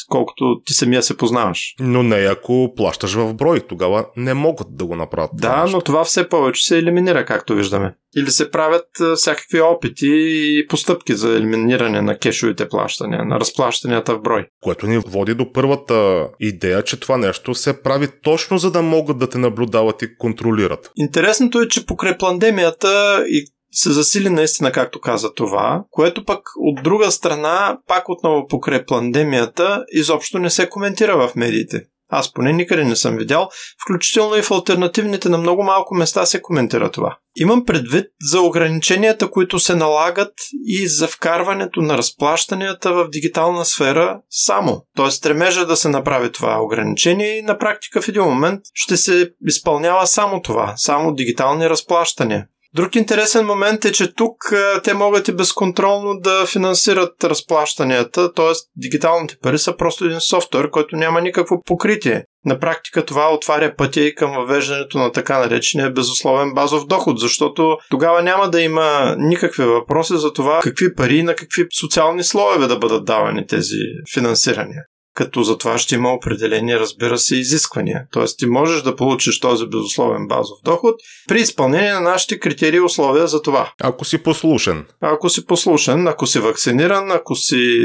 колкото 0.10 0.62
ти 0.66 0.74
самия 0.74 1.04
се 1.04 1.18
познаваш. 1.18 1.76
Но 1.80 2.04
не 2.04 2.16
ако 2.16 2.74
плащаш 2.76 3.14
в 3.14 3.34
брой, 3.34 3.60
тогава 3.60 4.06
не 4.18 4.34
могат 4.34 4.68
да 4.78 4.86
го 4.86 4.96
направят. 4.96 5.32
Да, 5.34 5.66
но 5.72 5.82
това 5.82 6.04
все 6.04 6.30
повече 6.30 6.66
се 6.66 6.78
елиминира, 6.78 7.26
както 7.26 7.56
виждаме. 7.56 7.96
Или 8.18 8.32
се 8.32 8.52
правят 8.52 8.86
всякакви 9.16 9.62
опити 9.62 10.08
и 10.08 10.68
постъпки 10.68 11.14
за 11.14 11.30
елиминиране 11.30 12.02
на 12.02 12.18
кешовите 12.18 12.70
плащания, 12.70 13.26
на 13.26 13.40
разплащанията 13.40 14.16
в 14.16 14.22
брой. 14.22 14.48
Което 14.62 14.88
ни 14.88 14.98
води 14.98 15.34
до 15.34 15.54
първата 15.54 16.28
идея, 16.40 16.84
че 16.84 17.00
това 17.00 17.18
нещо 17.18 17.56
се 17.56 17.82
прави 17.82 18.08
точно 18.24 18.58
за 18.58 18.72
да 18.72 18.82
могат 18.82 19.18
да 19.18 19.30
те 19.30 19.38
наблюдават 19.38 20.02
и 20.02 20.18
контролират. 20.18 20.92
Интересното 20.96 21.62
е, 21.62 21.68
че 21.68 21.86
покрай 21.86 22.18
пандемията 22.18 23.24
и 23.28 23.46
се 23.74 23.92
засили 23.92 24.30
наистина, 24.30 24.72
както 24.72 25.02
каза 25.02 25.34
това, 25.34 25.84
което 25.92 26.26
пък 26.26 26.42
от 26.56 26.84
друга 26.84 27.12
страна, 27.12 27.78
пак 27.88 28.10
отново 28.10 28.48
покрай 28.48 28.86
пандемията, 28.86 29.84
изобщо 29.92 30.40
не 30.40 30.50
се 30.50 30.70
коментира 30.70 31.28
в 31.28 31.36
медиите. 31.36 31.82
Аз 32.16 32.34
поне 32.34 32.54
никъде 32.54 32.84
не 32.84 32.96
съм 32.96 33.18
видял, 33.18 33.50
включително 33.84 34.36
и 34.36 34.42
в 34.42 34.52
альтернативните 34.52 35.30
на 35.30 35.38
много 35.38 35.64
малко 35.64 35.96
места 35.96 36.26
се 36.26 36.42
коментира 36.42 36.92
това. 36.92 37.18
Имам 37.36 37.66
предвид 37.66 38.06
за 38.22 38.42
ограниченията, 38.42 39.30
които 39.30 39.60
се 39.60 39.76
налагат 39.76 40.34
и 40.66 40.88
за 40.88 41.08
вкарването 41.08 41.82
на 41.82 41.98
разплащанията 41.98 42.94
в 42.94 43.10
дигитална 43.10 43.66
сфера 43.66 44.20
само. 44.30 44.86
Т.е. 44.96 45.12
стремежа 45.12 45.66
да 45.66 45.76
се 45.76 45.90
направи 45.90 46.32
това 46.32 46.62
ограничение 46.62 47.38
и 47.38 47.42
на 47.42 47.58
практика 47.58 48.02
в 48.02 48.08
един 48.08 48.24
момент 48.24 48.62
ще 48.74 48.98
се 48.98 49.32
изпълнява 49.48 50.08
само 50.08 50.42
това, 50.42 50.74
само 50.78 51.14
дигитални 51.14 51.70
разплащания. 51.70 52.48
Друг 52.76 52.96
интересен 52.96 53.46
момент 53.46 53.86
е, 53.86 53.92
че 53.92 54.14
тук 54.14 54.36
те 54.84 54.94
могат 54.94 55.28
и 55.28 55.36
безконтролно 55.36 56.20
да 56.20 56.46
финансират 56.46 57.24
разплащанията, 57.24 58.34
т.е. 58.34 58.52
дигиталните 58.76 59.38
пари 59.42 59.60
са 59.60 59.78
просто 59.78 60.06
един 60.06 60.20
софтуер, 60.20 60.70
който 60.70 60.96
няма 60.96 61.22
никакво 61.22 61.62
покритие. 61.66 62.24
На 62.46 62.60
практика 62.60 63.06
това 63.06 63.34
отваря 63.34 63.76
пътя 63.76 64.02
и 64.02 64.16
към 64.16 64.32
въвеждането 64.32 64.98
на 64.98 65.12
така 65.12 65.40
наречения 65.40 65.92
безусловен 65.92 66.54
базов 66.54 66.88
доход, 66.88 67.20
защото 67.20 67.78
тогава 67.90 68.24
няма 68.24 68.50
да 68.50 68.62
има 68.62 69.16
никакви 69.18 69.64
въпроси 69.64 70.18
за 70.18 70.34
това 70.34 70.60
какви 70.64 70.96
пари 70.96 71.24
на 71.24 71.36
какви 71.36 71.64
социални 71.82 72.24
слоеве 72.24 72.68
да 72.68 72.78
бъдат 72.78 73.06
давани 73.06 73.48
тези 73.48 73.78
финансирания 74.14 74.84
като 75.14 75.44
за 75.44 75.58
това 75.58 75.78
ще 75.78 75.96
има 75.96 76.14
определени, 76.14 76.80
разбира 76.80 77.18
се, 77.18 77.36
изисквания. 77.36 78.06
Тоест 78.12 78.40
ти 78.40 78.46
можеш 78.46 78.82
да 78.82 78.96
получиш 78.96 79.40
този 79.40 79.66
безусловен 79.66 80.28
базов 80.28 80.58
доход 80.64 80.96
при 81.28 81.42
изпълнение 81.42 81.94
на 81.94 82.02
нашите 82.02 82.40
критерии 82.40 82.78
и 82.78 82.82
условия 82.82 83.28
за 83.28 83.42
това. 83.42 83.72
Ако 83.82 84.06
си 84.06 84.24
послушен. 84.24 84.86
Ако 85.02 85.30
си 85.30 85.46
послушен, 85.46 86.08
ако 86.08 86.28
си 86.28 86.40
вакциниран, 86.40 87.12
ако 87.12 87.36
си 87.36 87.80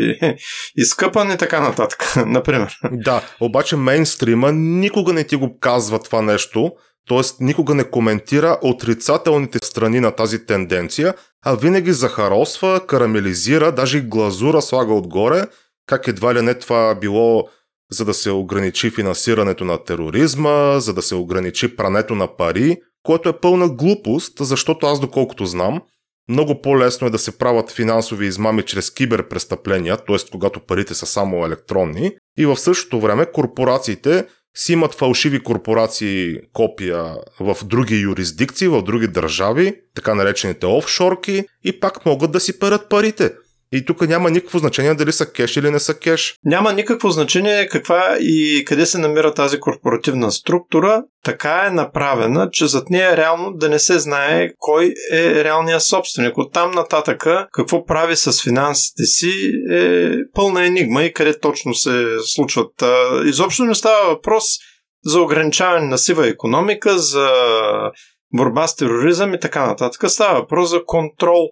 изкъпан 0.76 1.32
и 1.32 1.38
така 1.38 1.60
нататък, 1.60 2.12
например. 2.26 2.74
Да, 2.92 3.22
обаче 3.40 3.76
мейнстрима 3.76 4.52
никога 4.52 5.12
не 5.12 5.24
ти 5.24 5.36
го 5.36 5.58
казва 5.60 5.98
това 5.98 6.22
нещо, 6.22 6.70
т.е. 7.08 7.20
никога 7.40 7.74
не 7.74 7.90
коментира 7.90 8.58
отрицателните 8.62 9.58
страни 9.62 10.00
на 10.00 10.10
тази 10.10 10.46
тенденция, 10.46 11.14
а 11.44 11.54
винаги 11.54 11.92
захаросва, 11.92 12.86
карамелизира, 12.86 13.72
даже 13.72 13.98
и 13.98 14.00
глазура 14.00 14.62
слага 14.62 14.94
отгоре– 14.94 15.42
как 15.88 16.08
едва 16.08 16.34
ли 16.34 16.42
не 16.42 16.54
това 16.54 16.94
било 16.94 17.48
за 17.90 18.04
да 18.04 18.14
се 18.14 18.30
ограничи 18.30 18.90
финансирането 18.90 19.64
на 19.64 19.84
тероризма, 19.84 20.80
за 20.80 20.94
да 20.94 21.02
се 21.02 21.14
ограничи 21.14 21.76
прането 21.76 22.14
на 22.14 22.36
пари, 22.36 22.76
което 23.02 23.28
е 23.28 23.40
пълна 23.40 23.68
глупост, 23.68 24.32
защото 24.40 24.86
аз 24.86 25.00
доколкото 25.00 25.46
знам, 25.46 25.80
много 26.28 26.62
по-лесно 26.62 27.06
е 27.06 27.10
да 27.10 27.18
се 27.18 27.38
правят 27.38 27.70
финансови 27.70 28.26
измами 28.26 28.62
чрез 28.62 28.90
киберпрестъпления, 28.90 29.96
т.е. 29.96 30.16
когато 30.30 30.60
парите 30.60 30.94
са 30.94 31.06
само 31.06 31.46
електронни, 31.46 32.12
и 32.38 32.46
в 32.46 32.56
същото 32.56 33.00
време 33.00 33.26
корпорациите 33.32 34.26
си 34.56 34.72
имат 34.72 34.94
фалшиви 34.94 35.42
корпорации 35.42 36.36
копия 36.52 37.16
в 37.40 37.56
други 37.64 38.00
юрисдикции, 38.00 38.68
в 38.68 38.82
други 38.82 39.08
държави, 39.08 39.74
така 39.94 40.14
наречените 40.14 40.66
офшорки, 40.66 41.44
и 41.64 41.80
пак 41.80 42.06
могат 42.06 42.32
да 42.32 42.40
си 42.40 42.58
перат 42.58 42.88
парите. 42.88 43.32
И 43.72 43.84
тук 43.84 44.00
няма 44.00 44.30
никакво 44.30 44.58
значение 44.58 44.94
дали 44.94 45.12
са 45.12 45.32
кеш 45.32 45.56
или 45.56 45.70
не 45.70 45.78
са 45.78 45.94
кеш. 45.94 46.34
Няма 46.44 46.72
никакво 46.72 47.10
значение 47.10 47.68
каква 47.68 48.16
и 48.20 48.64
къде 48.66 48.86
се 48.86 48.98
намира 48.98 49.34
тази 49.34 49.60
корпоративна 49.60 50.32
структура. 50.32 51.02
Така 51.24 51.64
е 51.66 51.74
направена, 51.74 52.48
че 52.52 52.66
зад 52.66 52.90
нея 52.90 53.16
реално 53.16 53.52
да 53.52 53.68
не 53.68 53.78
се 53.78 53.98
знае 53.98 54.50
кой 54.58 54.94
е 55.12 55.44
реалният 55.44 55.82
собственик. 55.82 56.38
От 56.38 56.52
там 56.52 56.70
нататъка 56.70 57.48
какво 57.52 57.84
прави 57.84 58.16
с 58.16 58.42
финансите 58.42 59.04
си 59.04 59.52
е 59.72 60.10
пълна 60.34 60.66
енигма 60.66 61.02
и 61.02 61.12
къде 61.12 61.38
точно 61.38 61.74
се 61.74 62.06
случват. 62.24 62.72
Изобщо 63.24 63.64
не 63.64 63.74
става 63.74 64.08
въпрос 64.08 64.44
за 65.04 65.20
ограничаване 65.20 65.86
на 65.86 65.98
сива 65.98 66.28
економика, 66.28 66.98
за 66.98 67.30
борба 68.36 68.66
с 68.66 68.76
тероризъм 68.76 69.34
и 69.34 69.40
така 69.40 69.66
нататък. 69.66 70.10
Става 70.10 70.40
въпрос 70.40 70.70
за 70.70 70.84
контрол 70.86 71.48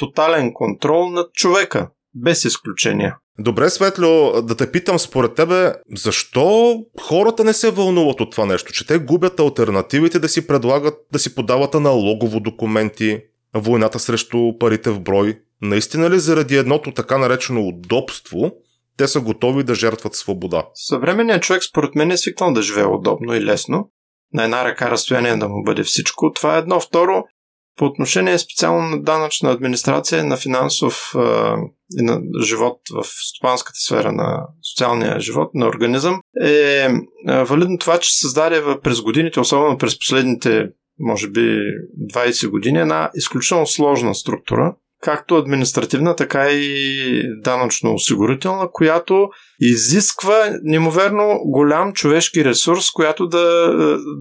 тотален 0.00 0.52
контрол 0.54 1.10
над 1.10 1.32
човека, 1.32 1.88
без 2.14 2.44
изключения. 2.44 3.16
Добре, 3.38 3.70
Светло, 3.70 4.42
да 4.42 4.56
те 4.56 4.72
питам 4.72 4.98
според 4.98 5.34
тебе, 5.34 5.72
защо 5.96 6.76
хората 7.00 7.44
не 7.44 7.52
се 7.52 7.70
вълнуват 7.70 8.20
от 8.20 8.30
това 8.30 8.46
нещо, 8.46 8.72
че 8.72 8.86
те 8.86 8.98
губят 8.98 9.40
альтернативите 9.40 10.18
да 10.18 10.28
си 10.28 10.46
предлагат 10.46 10.94
да 11.12 11.18
си 11.18 11.34
подават 11.34 11.74
аналогово 11.74 12.40
документи, 12.40 13.20
войната 13.54 13.98
срещу 13.98 14.58
парите 14.58 14.90
в 14.90 15.00
брой? 15.00 15.38
Наистина 15.62 16.10
ли 16.10 16.18
заради 16.18 16.56
едното 16.56 16.92
така 16.92 17.18
наречено 17.18 17.60
удобство, 17.60 18.52
те 18.96 19.08
са 19.08 19.20
готови 19.20 19.64
да 19.64 19.74
жертват 19.74 20.14
свобода? 20.14 20.64
Съвременният 20.74 21.42
човек 21.42 21.64
според 21.64 21.94
мен 21.94 22.10
е 22.10 22.16
свикнал 22.16 22.52
да 22.52 22.62
живее 22.62 22.84
удобно 22.84 23.34
и 23.34 23.44
лесно. 23.44 23.90
На 24.34 24.44
една 24.44 24.64
ръка 24.64 24.90
разстояние 24.90 25.36
да 25.36 25.48
му 25.48 25.64
бъде 25.64 25.82
всичко. 25.82 26.32
Това 26.32 26.56
е 26.56 26.58
едно. 26.58 26.80
Второ, 26.80 27.24
по 27.80 27.86
отношение 27.86 28.38
специално 28.38 28.88
на 28.88 29.02
данъчна 29.02 29.50
администрация, 29.50 30.24
на 30.24 30.36
финансов 30.36 31.12
а, 31.14 31.56
и 31.98 32.02
на 32.02 32.20
живот 32.42 32.80
в 32.92 33.04
стопанската 33.04 33.78
сфера 33.78 34.12
на 34.12 34.46
социалния 34.70 35.20
живот 35.20 35.50
на 35.54 35.66
организъм, 35.66 36.20
е 36.44 36.88
валидно 37.26 37.78
това, 37.78 37.98
че 37.98 38.18
създаде 38.18 38.62
през 38.82 39.00
годините, 39.00 39.40
особено 39.40 39.78
през 39.78 39.98
последните, 39.98 40.68
може 40.98 41.30
би, 41.30 41.60
20 42.14 42.48
години, 42.50 42.80
една 42.80 43.10
изключително 43.14 43.66
сложна 43.66 44.14
структура, 44.14 44.74
както 45.00 45.36
административна, 45.36 46.16
така 46.16 46.48
и 46.50 47.22
данъчно-осигурителна, 47.44 48.68
която 48.72 49.28
изисква 49.60 50.50
неимоверно 50.62 51.40
голям 51.44 51.92
човешки 51.92 52.44
ресурс, 52.44 52.90
която 52.90 53.26
да, 53.26 53.74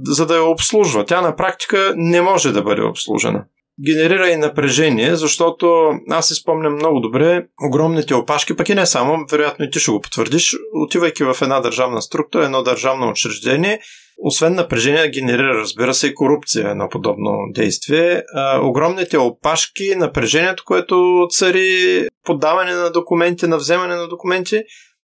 за 0.04 0.26
да 0.26 0.36
я 0.36 0.44
обслужва. 0.44 1.06
Тя 1.06 1.22
на 1.22 1.36
практика 1.36 1.94
не 1.96 2.22
може 2.22 2.52
да 2.52 2.64
бъде 2.64 2.82
обслужена. 2.82 3.46
Генерира 3.86 4.30
и 4.30 4.36
напрежение, 4.36 5.16
защото 5.16 5.92
аз 6.10 6.28
си 6.28 6.34
спомням 6.34 6.74
много 6.74 7.00
добре 7.00 7.46
огромните 7.68 8.16
опашки, 8.16 8.56
пък 8.56 8.70
и 8.70 8.76
не 8.76 8.86
само, 8.86 9.26
вероятно 9.32 9.66
и 9.66 9.70
ти 9.70 9.80
ще 9.80 9.92
го 9.92 10.02
потвърдиш, 10.02 10.56
отивайки 10.74 11.24
в 11.24 11.38
една 11.42 11.60
държавна 11.60 12.02
структура, 12.02 12.46
едно 12.46 12.64
държавно 12.64 13.10
учреждение, 13.10 13.80
освен 14.24 14.56
напрежение, 14.56 15.10
генерира, 15.10 15.54
разбира 15.54 15.94
се, 15.94 16.08
и 16.08 16.16
корупция, 16.16 16.70
едно 16.70 16.90
подобно 16.90 17.38
действие. 17.54 18.24
А, 18.34 18.60
огромните 18.62 19.18
опашки, 19.18 19.96
напрежението, 19.96 20.64
което 20.66 21.28
цари, 21.32 22.08
подаване 22.26 22.74
на 22.74 22.92
документи, 22.92 23.48
на 23.48 23.58
вземане 23.58 23.96
на 23.96 24.08
документи, 24.08 24.64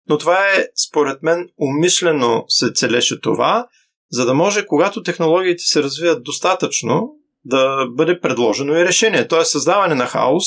но 0.10 0.18
това 0.18 0.38
е, 0.38 0.66
според 0.88 1.24
мен, 1.24 1.48
умишлено 1.62 2.46
се 2.48 2.72
целеше 2.76 3.22
това, 3.22 3.68
за 4.12 4.26
да 4.26 4.34
може, 4.34 4.66
когато 4.66 5.04
технологиите 5.04 5.64
се 5.64 5.84
развият 5.84 6.24
достатъчно, 6.24 7.10
да 7.46 7.86
бъде 7.90 8.20
предложено 8.20 8.74
и 8.74 8.86
решение. 8.86 9.28
Т.е. 9.28 9.46
създаване 9.46 9.96
на 9.96 10.06
хаос, 10.06 10.46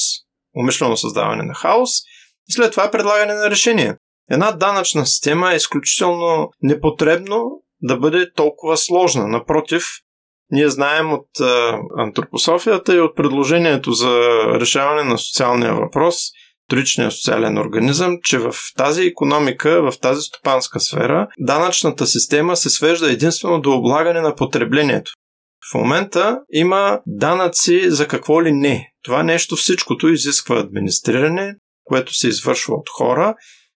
умишлено 0.57 0.97
създаване 0.97 1.43
на 1.43 1.55
хаос 1.55 1.91
и 2.49 2.53
след 2.53 2.71
това 2.71 2.91
предлагане 2.91 3.35
на 3.35 3.51
решение. 3.51 3.97
Една 4.31 4.53
данъчна 4.53 5.07
система 5.07 5.53
е 5.53 5.57
изключително 5.57 6.51
непотребно 6.63 7.63
да 7.83 7.97
бъде 7.97 8.33
толкова 8.33 8.77
сложна. 8.77 9.29
Напротив, 9.29 9.85
Ние 10.51 10.69
знаем 10.69 11.13
от 11.13 11.29
антропософията 11.99 12.97
и 12.97 13.01
от 13.01 13.17
предложението 13.17 13.93
за 13.93 14.21
решаване 14.61 15.05
на 15.05 15.19
социалния 15.19 15.75
въпрос, 15.75 16.17
вторичния 16.67 17.11
социален 17.11 17.59
организъм, 17.59 18.19
че 18.23 18.39
в 18.39 18.55
тази 18.77 19.03
економика, 19.03 19.83
в 19.83 20.01
тази 20.01 20.23
стопанска 20.23 20.81
сфера, 20.81 21.29
данъчната 21.39 22.07
система 22.07 22.57
се 22.57 22.71
свежда 22.71 23.13
единствено 23.13 23.61
до 23.61 23.73
облагане 23.73 24.21
на 24.21 24.35
потреблението. 24.35 25.13
В 25.71 25.75
момента 25.75 26.39
има 26.53 27.01
данъци 27.07 27.91
за 27.91 28.09
какво 28.09 28.43
ли 28.43 28.53
не. 28.53 28.91
Това 29.03 29.23
нещо 29.23 29.57
всичкото 29.57 30.09
изисква 30.09 30.59
администриране, 30.59 31.55
което 31.85 32.15
се 32.15 32.29
извършва 32.29 32.75
от 32.75 32.89
хора, 32.89 33.35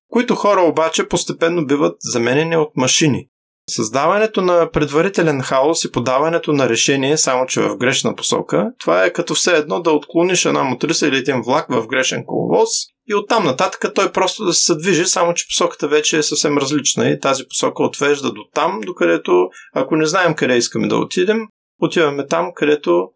които 0.08 0.34
хора 0.34 0.60
обаче 0.60 1.08
постепенно 1.08 1.66
биват 1.66 1.96
заменени 2.00 2.56
от 2.56 2.76
машини. 2.76 3.28
Създаването 3.68 4.42
на 4.42 4.70
предварителен 4.70 5.42
хаос 5.42 5.84
и 5.84 5.92
подаването 5.92 6.52
на 6.52 6.68
решение, 6.68 7.18
само 7.18 7.46
че 7.46 7.60
в 7.60 7.76
грешна 7.76 8.16
посока, 8.16 8.72
това 8.80 9.04
е 9.04 9.12
като 9.12 9.34
все 9.34 9.56
едно 9.56 9.82
да 9.82 9.90
отклониш 9.90 10.44
една 10.44 10.62
мотриса 10.62 11.08
или 11.08 11.16
един 11.16 11.42
влак 11.42 11.66
в 11.68 11.86
грешен 11.86 12.24
коловоз 12.26 12.68
и 13.08 13.14
оттам 13.14 13.44
нататък 13.44 13.94
той 13.94 14.12
просто 14.12 14.44
да 14.44 14.52
се 14.52 14.74
движи, 14.74 15.04
само 15.04 15.34
че 15.34 15.46
посоката 15.48 15.88
вече 15.88 16.18
е 16.18 16.22
съвсем 16.22 16.58
различна 16.58 17.08
и 17.08 17.20
тази 17.20 17.44
посока 17.48 17.82
отвежда 17.82 18.32
до 18.32 18.40
там, 18.54 18.80
докъдето 18.86 19.48
ако 19.74 19.96
не 19.96 20.06
знаем 20.06 20.34
къде 20.34 20.56
искаме 20.56 20.88
да 20.88 20.96
отидем, 20.96 21.38
отиваме 21.80 22.26
там, 22.26 22.50
където, 22.54 23.08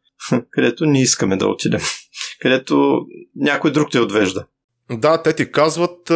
където 0.51 0.87
не 0.87 1.01
искаме 1.01 1.37
да 1.37 1.47
отидем, 1.47 1.81
където 2.41 3.01
някой 3.37 3.73
друг 3.73 3.91
те 3.91 4.01
отвежда. 4.01 4.47
Да, 4.91 5.23
те 5.23 5.33
ти 5.33 5.53
казват 5.53 6.13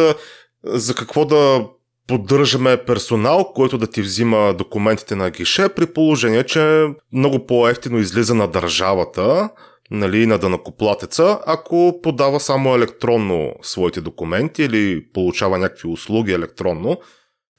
за 0.63 0.95
какво 0.95 1.25
да 1.25 1.65
поддържаме 2.09 2.77
персонал, 2.77 3.51
който 3.55 3.77
да 3.77 3.87
ти 3.87 4.01
взима 4.01 4.53
документите 4.53 5.15
на 5.15 5.29
гише, 5.29 5.69
при 5.69 5.85
положение, 5.85 6.43
че 6.43 6.87
много 7.13 7.45
по-ефтино 7.45 7.97
излиза 7.99 8.35
на 8.35 8.47
държавата, 8.47 9.49
нали, 9.91 10.25
на 10.25 10.37
дънакоплатеца, 10.37 11.39
ако 11.45 11.99
подава 12.03 12.39
само 12.39 12.75
електронно 12.75 13.53
своите 13.61 14.01
документи 14.01 14.63
или 14.63 15.05
получава 15.13 15.57
някакви 15.57 15.89
услуги 15.89 16.31
електронно. 16.31 16.97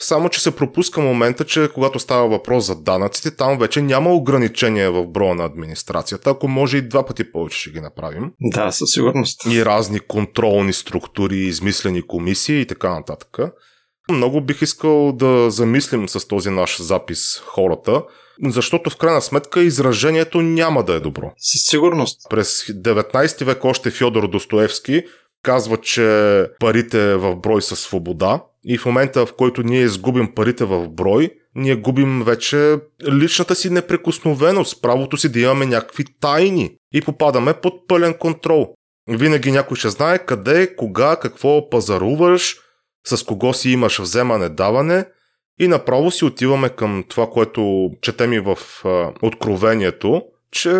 Само, 0.02 0.28
че 0.28 0.40
се 0.40 0.57
пропуска 0.57 1.00
момента, 1.00 1.45
че 1.45 1.71
когато 1.75 1.99
става 1.99 2.28
въпрос 2.28 2.66
за 2.66 2.83
данъците, 2.83 3.37
там 3.37 3.59
вече 3.59 3.83
няма 3.83 4.14
ограничения 4.14 4.92
в 4.92 5.07
броя 5.07 5.35
на 5.35 5.45
администрацията. 5.45 6.30
Ако 6.30 6.49
може 6.49 6.76
и 6.76 6.88
два 6.88 7.07
пъти 7.07 7.33
повече 7.33 7.59
ще 7.59 7.71
ги 7.71 7.80
направим. 7.80 8.33
Да, 8.40 8.71
със 8.71 8.90
сигурност. 8.90 9.40
И 9.52 9.64
разни 9.64 10.00
контролни 10.00 10.73
структури, 10.73 11.37
измислени 11.37 12.02
комисии 12.02 12.61
и 12.61 12.66
така 12.66 12.90
нататък. 12.90 13.38
Много 14.12 14.40
бих 14.40 14.62
искал 14.62 15.12
да 15.12 15.50
замислим 15.50 16.09
с 16.09 16.29
този 16.29 16.50
наш 16.50 16.83
запис 16.83 17.43
хората, 17.47 18.02
защото 18.45 18.90
в 18.90 18.97
крайна 18.97 19.23
сметка 19.23 19.62
изражението 19.62 20.43
няма 20.43 20.85
да 20.85 20.95
е 20.95 21.00
добро. 21.00 21.33
Със 21.38 21.62
сигурност. 21.62 22.21
През 22.31 22.64
19 22.67 23.45
век 23.45 23.64
още 23.64 23.90
Фьодор 23.90 24.29
Достоевски 24.29 25.02
казва, 25.43 25.76
че 25.76 26.47
парите 26.61 27.17
в 27.17 27.37
брой 27.37 27.62
са 27.62 27.76
свобода 27.76 28.45
и 28.64 28.79
в 28.79 28.87
момента, 28.87 29.26
в 29.26 29.33
който 29.33 29.62
ние 29.62 29.83
изгубим 29.83 30.35
парите 30.35 30.64
в 30.64 30.88
брой, 30.88 31.31
ние 31.55 31.76
губим 31.76 32.23
вече 32.25 32.79
личната 33.09 33.55
си 33.55 33.71
неприкосновеност, 33.71 34.83
правото 34.83 35.17
си 35.17 35.33
да 35.33 35.40
имаме 35.40 35.67
някакви 35.67 36.05
тайни 36.21 36.71
и 36.95 37.00
попадаме 37.00 37.55
под 37.55 37.88
пълен 37.88 38.14
контрол. 38.14 38.75
Винаги 39.09 39.52
някой 39.52 39.76
ще 39.76 39.88
знае 39.88 40.19
къде, 40.19 40.76
кога, 40.76 41.17
какво 41.17 41.71
пазаруваш, 41.71 42.57
с 43.17 43.25
кого 43.25 43.55
си 43.55 43.71
имаш 43.71 43.99
вземане-даване 43.99 45.09
и 45.61 45.69
направо 45.69 46.11
си 46.11 46.25
отиваме 46.25 46.69
към 46.69 47.05
това, 47.09 47.31
което 47.31 47.90
четем 48.02 48.33
и 48.33 48.40
в 48.40 48.59
а, 48.85 49.12
Откровението, 49.23 50.23
че 50.50 50.71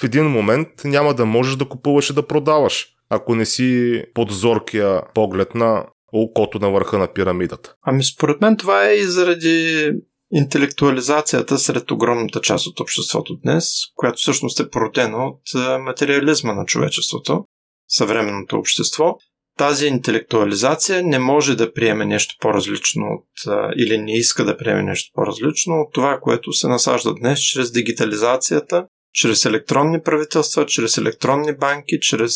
в 0.00 0.04
един 0.04 0.24
момент 0.24 0.68
няма 0.84 1.14
да 1.14 1.26
можеш 1.26 1.56
да 1.56 1.68
купуваш 1.68 2.10
и 2.10 2.14
да 2.14 2.26
продаваш, 2.26 2.88
ако 3.08 3.34
не 3.34 3.46
си 3.46 4.02
под 4.14 4.30
зоркия 4.30 5.02
поглед 5.14 5.54
на 5.54 5.86
окото 6.12 6.58
на 6.58 6.70
върха 6.70 6.98
на 6.98 7.12
пирамидата. 7.12 7.74
Ами 7.82 8.04
според 8.04 8.40
мен 8.40 8.56
това 8.56 8.88
е 8.88 8.94
и 8.94 9.04
заради 9.04 9.90
интелектуализацията 10.32 11.58
сред 11.58 11.90
огромната 11.90 12.40
част 12.40 12.66
от 12.66 12.80
обществото 12.80 13.36
днес, 13.42 13.64
която 13.94 14.16
всъщност 14.16 14.60
е 14.60 14.70
породена 14.70 15.26
от 15.26 15.40
материализма 15.80 16.54
на 16.54 16.64
човечеството, 16.64 17.44
съвременното 17.88 18.56
общество 18.56 19.16
тази 19.62 19.86
интелектуализация 19.86 21.02
не 21.02 21.18
може 21.18 21.56
да 21.56 21.72
приеме 21.72 22.04
нещо 22.04 22.34
по-различно 22.40 23.04
от, 23.04 23.54
или 23.76 23.98
не 23.98 24.16
иска 24.16 24.44
да 24.44 24.56
приеме 24.56 24.82
нещо 24.82 25.10
по-различно 25.14 25.74
от 25.74 25.92
това, 25.92 26.18
което 26.22 26.52
се 26.52 26.68
насажда 26.68 27.14
днес 27.14 27.40
чрез 27.40 27.72
дигитализацията, 27.72 28.86
чрез 29.12 29.44
електронни 29.44 30.02
правителства, 30.02 30.66
чрез 30.66 30.98
електронни 30.98 31.56
банки, 31.56 32.00
чрез 32.00 32.34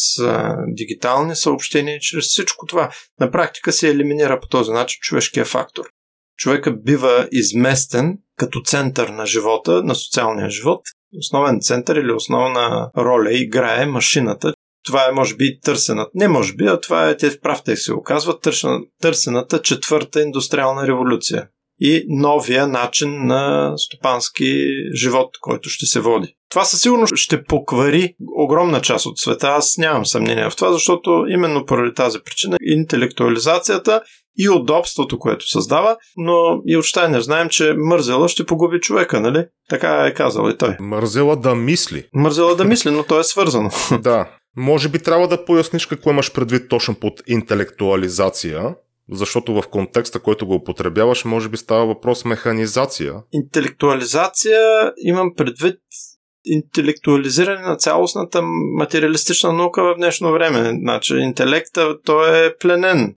дигитални 0.68 1.36
съобщения, 1.36 2.00
чрез 2.00 2.24
всичко 2.24 2.66
това. 2.66 2.90
На 3.20 3.30
практика 3.30 3.72
се 3.72 3.90
елиминира 3.90 4.40
по 4.40 4.48
този 4.48 4.70
начин 4.70 4.98
човешкия 5.00 5.44
фактор. 5.44 5.84
Човека 6.36 6.72
бива 6.72 7.28
изместен 7.32 8.18
като 8.36 8.60
център 8.60 9.08
на 9.08 9.26
живота, 9.26 9.82
на 9.82 9.94
социалния 9.94 10.50
живот. 10.50 10.80
Основен 11.18 11.60
център 11.60 11.96
или 11.96 12.12
основна 12.12 12.90
роля 12.98 13.32
играе 13.32 13.86
машината, 13.86 14.52
това 14.86 15.08
е, 15.08 15.12
може 15.12 15.36
би, 15.36 15.60
търсената. 15.60 16.10
Не 16.14 16.28
може 16.28 16.54
би, 16.54 16.64
а 16.64 16.80
това 16.80 17.08
е, 17.08 17.16
те 17.16 17.30
в 17.30 17.40
прав 17.40 17.62
текст 17.64 17.84
се 17.84 17.92
оказва, 17.92 18.34
търсената 19.00 19.62
четвърта 19.62 20.22
индустриална 20.22 20.86
революция 20.86 21.48
и 21.80 22.04
новия 22.08 22.66
начин 22.66 23.26
на 23.26 23.72
стопански 23.76 24.66
живот, 24.94 25.30
който 25.40 25.68
ще 25.68 25.86
се 25.86 26.00
води. 26.00 26.34
Това 26.50 26.64
със 26.64 26.80
сигурност 26.80 27.16
ще 27.16 27.44
поквари 27.44 28.14
огромна 28.36 28.80
част 28.80 29.06
от 29.06 29.18
света. 29.18 29.46
Аз 29.48 29.78
нямам 29.78 30.06
съмнение 30.06 30.50
в 30.50 30.56
това, 30.56 30.72
защото 30.72 31.24
именно 31.28 31.66
поради 31.66 31.94
тази 31.94 32.18
причина 32.24 32.56
интелектуализацията 32.62 34.00
и 34.38 34.48
удобството, 34.48 35.18
което 35.18 35.48
създава, 35.48 35.96
но 36.16 36.60
и 36.66 36.76
от 36.76 36.84
Штайнер 36.84 37.20
знаем, 37.20 37.48
че 37.48 37.74
мързела 37.76 38.28
ще 38.28 38.46
погуби 38.46 38.80
човека, 38.80 39.20
нали? 39.20 39.44
Така 39.68 40.06
е 40.06 40.14
казал 40.14 40.50
и 40.50 40.56
той. 40.56 40.76
Мързела 40.80 41.36
да 41.36 41.54
мисли. 41.54 42.06
Мързела 42.14 42.56
да 42.56 42.64
мисли, 42.64 42.90
но 42.90 43.02
то 43.02 43.20
е 43.20 43.24
свързано. 43.24 43.70
Да. 44.00 44.28
Може 44.56 44.88
би 44.88 44.98
трябва 44.98 45.28
да 45.28 45.44
поясниш 45.44 45.86
какво 45.86 46.10
имаш 46.10 46.32
предвид 46.32 46.68
точно 46.68 46.94
под 46.94 47.22
интелектуализация, 47.26 48.74
защото 49.12 49.54
в 49.54 49.68
контекста, 49.70 50.20
който 50.20 50.46
го 50.46 50.54
употребяваш, 50.54 51.24
може 51.24 51.48
би 51.48 51.56
става 51.56 51.86
въпрос 51.86 52.24
механизация. 52.24 53.14
Интелектуализация 53.32 54.92
имам 54.98 55.34
предвид 55.36 55.78
интелектуализиране 56.46 57.66
на 57.66 57.76
цялостната 57.76 58.42
материалистична 58.78 59.52
наука 59.52 59.82
в 59.82 59.94
днешно 59.96 60.32
време. 60.32 60.78
Значи, 60.80 61.14
интелекта, 61.14 62.02
той 62.04 62.46
е 62.46 62.56
пленен. 62.60 63.14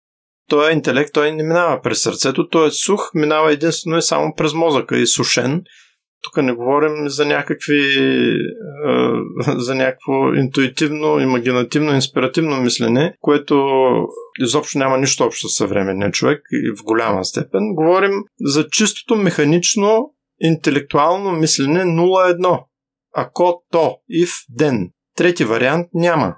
Той 0.48 0.70
е 0.70 0.72
интелект, 0.72 1.12
той 1.12 1.32
не 1.32 1.42
минава 1.42 1.80
през 1.82 2.02
сърцето, 2.02 2.48
той 2.48 2.68
е 2.68 2.70
сух, 2.70 3.10
минава 3.14 3.52
единствено 3.52 3.98
и 3.98 4.02
само 4.02 4.34
през 4.36 4.54
мозъка 4.54 4.98
и 4.98 5.06
сушен. 5.06 5.62
Тук 6.22 6.36
не 6.36 6.52
говорим 6.52 7.08
за 7.08 7.26
някакви 7.26 7.82
за 9.56 9.74
някакво 9.74 10.34
интуитивно, 10.34 11.20
имагинативно, 11.20 11.94
инспиративно 11.94 12.60
мислене, 12.60 13.16
което 13.20 13.54
изобщо 14.40 14.78
няма 14.78 14.98
нищо 14.98 15.24
общо 15.24 15.48
с 15.48 15.56
съвременния 15.56 16.10
човек 16.10 16.42
и 16.52 16.76
в 16.76 16.84
голяма 16.84 17.24
степен. 17.24 17.74
Говорим 17.74 18.12
за 18.40 18.68
чистото 18.68 19.16
механично 19.16 20.14
интелектуално 20.40 21.32
мислене 21.32 21.84
0-1. 21.84 22.64
Ако 23.14 23.62
то, 23.70 23.96
if, 24.12 24.30
ден. 24.50 24.90
Трети 25.16 25.44
вариант 25.44 25.86
няма. 25.94 26.36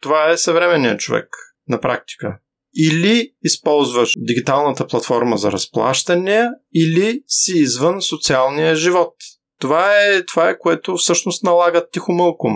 Това 0.00 0.30
е 0.30 0.36
съвременният 0.36 1.00
човек 1.00 1.28
на 1.68 1.80
практика 1.80 2.38
или 2.76 3.30
използваш 3.42 4.12
дигиталната 4.18 4.86
платформа 4.86 5.36
за 5.36 5.52
разплащане, 5.52 6.48
или 6.74 7.20
си 7.26 7.52
извън 7.58 8.02
социалния 8.02 8.76
живот. 8.76 9.14
Това 9.60 10.04
е, 10.04 10.24
това 10.26 10.48
е 10.48 10.58
което 10.58 10.96
всъщност 10.96 11.44
налага 11.44 11.88
тихомълком. 11.90 12.52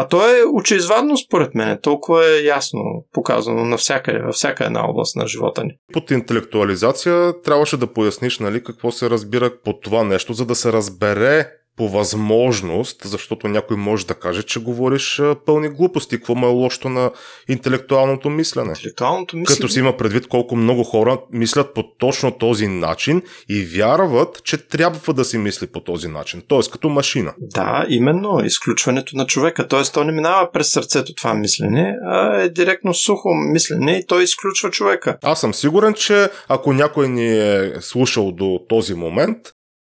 А 0.00 0.08
то 0.08 0.28
е 0.28 0.42
очеизвадно 0.54 1.16
според 1.16 1.54
мен, 1.54 1.78
толкова 1.82 2.26
е 2.26 2.42
ясно 2.42 2.80
показано 3.12 3.64
навсякъде, 3.64 4.18
във 4.18 4.34
всяка 4.34 4.64
една 4.64 4.90
област 4.90 5.16
на 5.16 5.26
живота 5.26 5.64
ни. 5.64 5.70
Под 5.92 6.10
интелектуализация 6.10 7.42
трябваше 7.42 7.76
да 7.76 7.92
поясниш 7.92 8.38
нали, 8.38 8.64
какво 8.64 8.90
се 8.92 9.10
разбира 9.10 9.50
под 9.64 9.82
това 9.82 10.04
нещо, 10.04 10.32
за 10.32 10.46
да 10.46 10.54
се 10.54 10.72
разбере 10.72 11.50
по 11.78 11.88
възможност, 11.88 13.02
защото 13.04 13.48
някой 13.48 13.76
може 13.76 14.06
да 14.06 14.14
каже, 14.14 14.42
че 14.42 14.60
говориш 14.60 15.22
пълни 15.46 15.68
глупости. 15.68 16.16
Какво 16.16 16.34
ме 16.34 16.46
е 16.46 16.50
лошо 16.50 16.88
на 16.88 17.10
интелектуалното 17.48 18.30
мислене? 18.30 18.68
Интелектуалното 18.68 19.36
мислене. 19.36 19.56
Като 19.56 19.68
си 19.68 19.78
има 19.78 19.96
предвид 19.96 20.26
колко 20.26 20.56
много 20.56 20.84
хора 20.84 21.18
мислят 21.32 21.74
по 21.74 21.82
точно 21.98 22.30
този 22.38 22.66
начин 22.66 23.22
и 23.48 23.64
вярват, 23.64 24.44
че 24.44 24.68
трябва 24.68 25.14
да 25.14 25.24
си 25.24 25.38
мисли 25.38 25.66
по 25.66 25.80
този 25.80 26.08
начин. 26.08 26.42
Тоест 26.48 26.70
като 26.70 26.88
машина. 26.88 27.34
Да, 27.38 27.86
именно. 27.88 28.44
Изключването 28.44 29.16
на 29.16 29.26
човека. 29.26 29.68
Тоест 29.68 29.94
то 29.94 30.04
не 30.04 30.12
минава 30.12 30.52
през 30.52 30.70
сърцето 30.70 31.14
това 31.14 31.34
мислене, 31.34 31.94
а 32.04 32.40
е 32.40 32.48
директно 32.48 32.94
сухо 32.94 33.28
мислене 33.34 33.92
и 33.92 34.06
той 34.06 34.22
изключва 34.22 34.70
човека. 34.70 35.18
Аз 35.22 35.40
съм 35.40 35.54
сигурен, 35.54 35.94
че 35.94 36.28
ако 36.48 36.72
някой 36.72 37.08
ни 37.08 37.38
е 37.38 37.72
слушал 37.80 38.32
до 38.32 38.60
този 38.68 38.94
момент, 38.94 39.38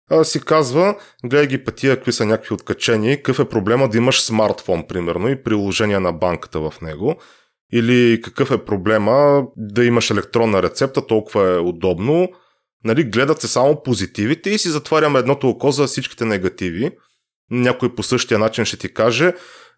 а, 0.10 0.24
си 0.24 0.42
казва, 0.42 0.96
гледай 1.26 1.48
ги 1.48 1.64
пътия, 1.64 1.96
какви 1.96 2.12
са 2.12 2.26
някакви 2.26 2.54
откачени, 2.54 3.18
какъв 3.18 3.40
е 3.40 3.50
проблема 3.50 3.90
да 3.90 3.98
имаш 3.98 4.22
смартфон, 4.22 4.88
примерно, 4.88 5.30
и 5.30 5.44
приложение 5.44 6.00
на 6.00 6.14
банката 6.14 6.60
в 6.60 6.74
него. 6.82 7.16
Или 7.74 8.22
какъв 8.22 8.52
е 8.52 8.66
проблема 8.66 9.44
да 9.58 9.86
имаш 9.86 10.10
електронна 10.10 10.64
рецепта, 10.64 11.08
толкова 11.08 11.56
е 11.56 11.60
удобно. 11.60 12.30
Нали, 12.84 13.04
гледат 13.04 13.42
се 13.42 13.48
само 13.48 13.84
позитивите 13.84 14.50
и 14.50 14.58
си 14.58 14.70
затваряме 14.70 15.20
едното 15.20 15.50
око 15.50 15.72
за 15.72 15.88
всичките 15.88 16.26
негативи. 16.26 16.92
Някой 17.52 17.96
по 17.96 18.04
същия 18.04 18.40
начин 18.40 18.66
ще 18.66 18.78
ти 18.78 18.94
каже, 18.94 19.34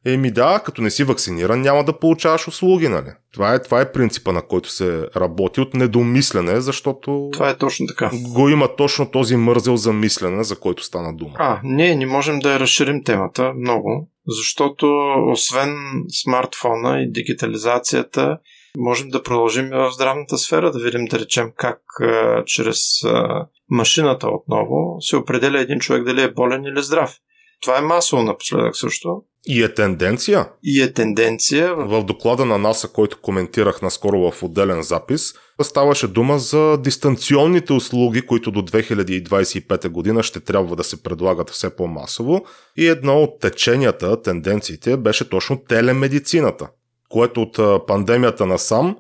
Еми 0.05 0.31
да, 0.31 0.61
като 0.65 0.81
не 0.81 0.89
си 0.89 1.03
вакциниран, 1.03 1.61
няма 1.61 1.83
да 1.83 1.99
получаваш 1.99 2.47
услуги, 2.47 2.87
нали? 2.87 3.09
Това 3.33 3.53
е, 3.53 3.61
това 3.61 3.81
е 3.81 3.91
принципа, 3.91 4.31
на 4.31 4.41
който 4.41 4.69
се 4.69 5.07
работи 5.15 5.61
от 5.61 5.73
недомислене, 5.73 6.61
защото... 6.61 7.29
Това 7.33 7.49
е 7.49 7.57
точно 7.57 7.87
така. 7.87 8.11
Го 8.13 8.49
има 8.49 8.75
точно 8.75 9.11
този 9.11 9.35
мързел 9.35 9.75
за 9.75 9.93
мислене, 9.93 10.43
за 10.43 10.59
който 10.59 10.83
стана 10.83 11.15
дума. 11.15 11.35
А, 11.37 11.59
не, 11.63 11.95
не 11.95 12.05
можем 12.05 12.39
да 12.39 12.59
разширим 12.59 13.03
темата 13.03 13.53
много, 13.53 14.09
защото 14.27 15.13
освен 15.31 15.75
смартфона 16.23 17.01
и 17.01 17.11
дигитализацията, 17.11 18.37
можем 18.77 19.09
да 19.09 19.23
продължим 19.23 19.69
в 19.69 19.91
здравната 19.91 20.37
сфера, 20.37 20.71
да 20.71 20.79
видим, 20.79 21.05
да 21.05 21.19
речем, 21.19 21.51
как 21.55 21.81
а, 22.01 22.43
чрез 22.45 23.03
а, 23.05 23.45
машината 23.69 24.27
отново 24.27 25.01
се 25.01 25.15
определя 25.15 25.59
един 25.59 25.79
човек 25.79 26.03
дали 26.03 26.21
е 26.21 26.31
болен 26.31 26.63
или 26.63 26.83
здрав. 26.83 27.15
Това 27.61 27.77
е 27.77 27.81
масово 27.81 28.23
напоследък 28.23 28.77
също. 28.77 29.23
И 29.47 29.63
е 29.63 29.73
тенденция. 29.73 30.49
И 30.63 30.81
е 30.81 30.93
тенденция. 30.93 31.75
В 31.75 32.03
доклада 32.03 32.45
на 32.45 32.57
НАСА, 32.57 32.87
който 32.87 33.21
коментирах 33.21 33.81
наскоро 33.81 34.31
в 34.31 34.43
отделен 34.43 34.81
запис, 34.81 35.33
ставаше 35.61 36.07
дума 36.07 36.39
за 36.39 36.77
дистанционните 36.77 37.73
услуги, 37.73 38.21
които 38.21 38.51
до 38.51 38.61
2025 38.61 39.89
година 39.89 40.23
ще 40.23 40.39
трябва 40.39 40.75
да 40.75 40.83
се 40.83 41.03
предлагат 41.03 41.49
все 41.49 41.75
по-масово. 41.75 42.45
И 42.77 42.87
едно 42.87 43.21
от 43.21 43.39
теченията, 43.39 44.21
тенденциите, 44.21 44.97
беше 44.97 45.29
точно 45.29 45.63
телемедицината, 45.67 46.69
което 47.09 47.41
от 47.41 47.87
пандемията 47.87 48.45
насам 48.45 48.97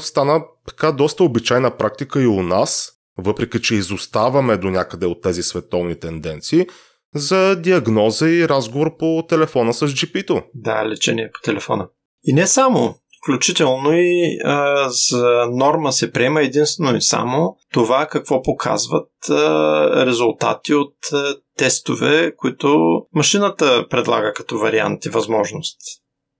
стана 0.00 0.42
така 0.68 0.92
доста 0.92 1.24
обичайна 1.24 1.76
практика 1.76 2.22
и 2.22 2.26
у 2.26 2.42
нас, 2.42 2.92
въпреки 3.18 3.62
че 3.62 3.74
изоставаме 3.74 4.56
до 4.56 4.70
някъде 4.70 5.06
от 5.06 5.22
тези 5.22 5.42
световни 5.42 5.94
тенденции, 6.00 6.66
за 7.14 7.56
диагноза 7.56 8.30
и 8.30 8.48
разговор 8.48 8.96
по 8.96 9.24
телефона 9.28 9.72
с 9.72 9.86
GP-то. 9.86 10.42
Да, 10.54 10.88
лечение 10.88 11.30
по 11.34 11.40
телефона. 11.40 11.88
И 12.24 12.32
не 12.32 12.46
само. 12.46 12.94
Включително 13.24 13.92
и 13.92 14.38
а, 14.44 14.88
за 14.90 15.46
норма 15.50 15.92
се 15.92 16.12
приема 16.12 16.42
единствено 16.42 16.96
и 16.96 17.02
само 17.02 17.56
това 17.72 18.06
какво 18.06 18.42
показват 18.42 19.10
а, 19.30 20.06
резултати 20.06 20.74
от 20.74 20.96
а, 21.12 21.36
тестове, 21.58 22.36
които 22.36 22.78
машината 23.14 23.86
предлага 23.90 24.32
като 24.32 24.58
вариант 24.58 25.04
и 25.04 25.08
възможност. 25.08 25.78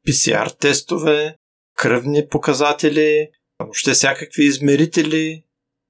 PCR 0.09 0.59
тестове, 0.59 1.37
кръвни 1.77 2.29
показатели, 2.29 3.29
въобще 3.61 3.93
всякакви 3.93 4.45
измерители, 4.45 5.43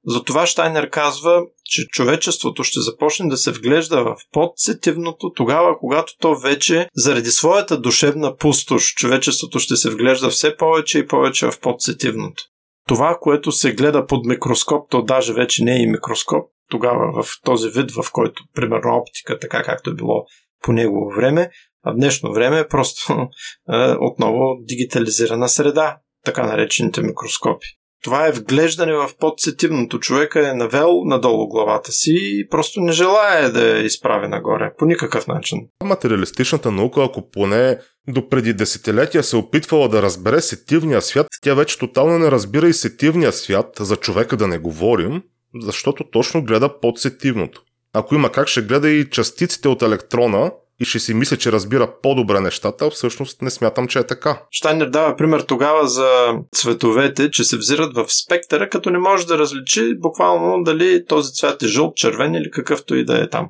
затова 0.06 0.46
Штайнер 0.46 0.90
казва, 0.90 1.42
че 1.64 1.86
човечеството 1.86 2.64
ще 2.64 2.80
започне 2.80 3.28
да 3.28 3.36
се 3.36 3.52
вглежда 3.52 4.04
в 4.04 4.16
подсетивното 4.32 5.32
тогава, 5.32 5.78
когато 5.78 6.12
то 6.20 6.36
вече, 6.36 6.88
заради 6.94 7.30
своята 7.30 7.80
душевна 7.80 8.36
пустош, 8.36 8.94
човечеството 8.94 9.58
ще 9.58 9.76
се 9.76 9.90
вглежда 9.90 10.30
все 10.30 10.56
повече 10.56 10.98
и 10.98 11.06
повече 11.06 11.50
в 11.50 11.60
подсетивното. 11.60 12.42
Това, 12.88 13.18
което 13.20 13.52
се 13.52 13.74
гледа 13.74 14.06
под 14.06 14.26
микроскоп, 14.26 14.90
то 14.90 15.02
даже 15.02 15.32
вече 15.32 15.64
не 15.64 15.76
е 15.76 15.82
и 15.82 15.86
микроскоп, 15.86 16.50
тогава 16.70 17.22
в 17.22 17.28
този 17.44 17.68
вид, 17.68 17.90
в 17.90 18.12
който, 18.12 18.44
примерно, 18.54 18.96
оптика, 18.96 19.38
така 19.38 19.62
както 19.62 19.90
е 19.90 19.94
било 19.94 20.24
по 20.62 20.72
негово 20.72 21.10
време, 21.16 21.50
а 21.84 21.92
в 21.92 21.94
днешно 21.94 22.32
време 22.32 22.58
е 22.58 22.68
просто 22.68 23.12
е, 23.72 23.94
отново 24.00 24.56
дигитализирана 24.60 25.48
среда, 25.48 25.98
така 26.24 26.46
наречените 26.46 27.02
микроскопи. 27.02 27.66
Това 28.02 28.26
е 28.26 28.32
вглеждане 28.32 28.92
в 28.92 29.10
подсетивното. 29.20 29.98
Човека 29.98 30.48
е 30.48 30.54
навел 30.54 31.04
надолу 31.04 31.48
главата 31.48 31.92
си 31.92 32.14
и 32.16 32.48
просто 32.48 32.80
не 32.80 32.92
желая 32.92 33.52
да 33.52 33.68
я 33.68 33.84
изправи 33.84 34.28
нагоре. 34.28 34.72
По 34.78 34.84
никакъв 34.84 35.26
начин. 35.26 35.58
Материалистичната 35.84 36.70
наука, 36.70 37.04
ако 37.04 37.30
поне 37.30 37.78
до 38.08 38.28
преди 38.28 38.52
десетилетия 38.52 39.22
се 39.22 39.36
опитвала 39.36 39.88
да 39.88 40.02
разбере 40.02 40.40
сетивния 40.40 41.02
свят, 41.02 41.26
тя 41.42 41.54
вече 41.54 41.78
тотално 41.78 42.18
не 42.18 42.30
разбира 42.30 42.68
и 42.68 42.72
сетивния 42.72 43.32
свят, 43.32 43.66
за 43.80 43.96
човека 43.96 44.36
да 44.36 44.48
не 44.48 44.58
говорим, 44.58 45.22
защото 45.60 46.04
точно 46.04 46.44
гледа 46.44 46.80
подсетивното. 46.80 47.62
Ако 47.92 48.14
има 48.14 48.32
как, 48.32 48.48
ще 48.48 48.62
гледа 48.62 48.90
и 48.90 49.10
частиците 49.10 49.68
от 49.68 49.82
електрона, 49.82 50.52
и 50.80 50.84
ще 50.84 50.98
си 50.98 51.14
мисля, 51.14 51.36
че 51.36 51.52
разбира 51.52 51.92
по-добре 52.02 52.40
нещата, 52.40 52.86
а 52.86 52.90
всъщност 52.90 53.42
не 53.42 53.50
смятам, 53.50 53.88
че 53.88 53.98
е 53.98 54.06
така. 54.06 54.42
Штайнер 54.50 54.86
дава 54.86 55.16
пример 55.16 55.40
тогава 55.40 55.88
за 55.88 56.34
цветовете, 56.54 57.30
че 57.30 57.44
се 57.44 57.56
взират 57.56 57.94
в 57.94 58.06
спектъра, 58.08 58.68
като 58.68 58.90
не 58.90 58.98
може 58.98 59.26
да 59.26 59.38
различи 59.38 59.94
буквално 59.98 60.64
дали 60.64 61.06
този 61.06 61.32
цвят 61.32 61.62
е 61.62 61.66
жълт, 61.66 61.96
червен 61.96 62.34
или 62.34 62.50
какъвто 62.50 62.94
и 62.94 63.04
да 63.04 63.22
е 63.22 63.28
там. 63.28 63.48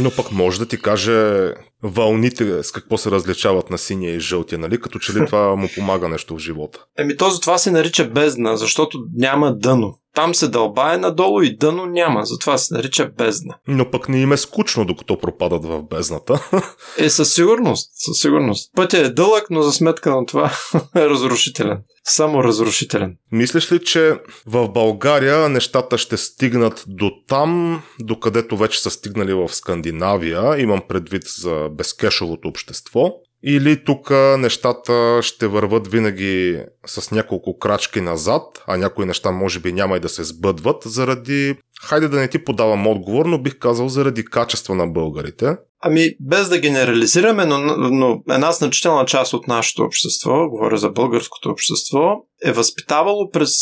Но 0.00 0.10
пък 0.10 0.32
може 0.32 0.58
да 0.58 0.66
ти 0.66 0.80
каже 0.80 1.50
вълните 1.82 2.62
с 2.62 2.72
какво 2.72 2.98
се 2.98 3.10
различават 3.10 3.70
на 3.70 3.78
синия 3.78 4.14
и 4.14 4.20
жълтия, 4.20 4.58
нали? 4.58 4.80
Като 4.80 4.98
че 4.98 5.12
ли 5.12 5.26
това 5.26 5.56
му 5.56 5.68
помага 5.74 6.08
нещо 6.08 6.34
в 6.34 6.38
живота. 6.38 6.84
Еми 6.98 7.16
то 7.16 7.40
това 7.40 7.58
се 7.58 7.70
нарича 7.70 8.04
бездна, 8.04 8.56
защото 8.56 8.98
няма 9.16 9.56
дъно. 9.56 9.98
Там 10.14 10.34
се 10.34 10.48
дълбае 10.48 10.98
надолу 10.98 11.42
и 11.42 11.56
дъно 11.56 11.86
няма, 11.86 12.24
затова 12.24 12.58
се 12.58 12.74
нарича 12.74 13.10
бездна. 13.18 13.54
Но 13.68 13.90
пък 13.90 14.08
не 14.08 14.20
им 14.20 14.32
е 14.32 14.36
скучно, 14.36 14.84
докато 14.84 15.18
пропадат 15.18 15.64
в 15.64 15.82
бездната. 15.82 16.48
Е, 16.98 17.10
със 17.10 17.34
сигурност, 17.34 17.90
със 17.94 18.18
сигурност. 18.18 18.70
Пътя 18.76 18.98
е 18.98 19.08
дълъг, 19.08 19.46
но 19.50 19.62
за 19.62 19.72
сметка 19.72 20.10
на 20.10 20.26
това 20.26 20.52
е 20.96 21.06
разрушителен. 21.06 21.78
Само 22.04 22.44
разрушителен. 22.44 23.16
Мислиш 23.32 23.72
ли, 23.72 23.84
че 23.84 24.14
в 24.46 24.68
България 24.68 25.48
нещата 25.48 25.98
ще 25.98 26.16
стигнат 26.16 26.84
до 26.88 27.10
там, 27.28 27.82
докъдето 28.00 28.56
вече 28.56 28.82
са 28.82 28.90
стигнали 28.90 29.34
в 29.34 29.48
Скандинавия, 29.48 30.60
имам 30.60 30.80
предвид 30.88 31.22
за 31.24 31.68
безкешовото 31.72 32.48
общество, 32.48 33.10
или 33.46 33.84
тук 33.84 34.10
нещата 34.38 35.18
ще 35.22 35.46
върват 35.46 35.88
винаги 35.88 36.62
с 36.86 37.10
няколко 37.10 37.58
крачки 37.58 38.00
назад, 38.00 38.42
а 38.66 38.76
някои 38.76 39.06
неща 39.06 39.30
може 39.30 39.60
би 39.60 39.72
няма 39.72 39.96
и 39.96 40.00
да 40.00 40.08
се 40.08 40.24
сбъдват, 40.24 40.82
заради, 40.84 41.54
хайде 41.82 42.08
да 42.08 42.16
не 42.16 42.28
ти 42.28 42.44
подавам 42.44 42.86
отговор, 42.86 43.26
но 43.26 43.38
бих 43.38 43.58
казал 43.58 43.88
заради 43.88 44.24
качество 44.24 44.74
на 44.74 44.86
българите. 44.86 45.56
Ами, 45.82 46.10
без 46.20 46.48
да 46.48 46.58
генерализираме, 46.58 47.44
но, 47.46 47.58
но 47.76 48.22
една 48.30 48.52
значителна 48.52 49.04
част 49.06 49.32
от 49.32 49.48
нашето 49.48 49.82
общество, 49.82 50.48
говоря 50.48 50.76
за 50.76 50.90
българското 50.90 51.48
общество, 51.48 52.26
е 52.44 52.52
възпитавало 52.52 53.30
през 53.30 53.52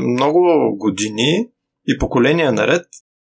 много 0.00 0.76
години 0.76 1.48
и 1.88 1.98
поколения 1.98 2.52
наред 2.52 2.86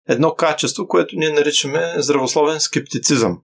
едно 0.09 0.35
качество, 0.35 0.87
което 0.88 1.16
ние 1.16 1.31
наричаме 1.31 1.94
здравословен 1.96 2.61
скептицизъм. 2.61 3.38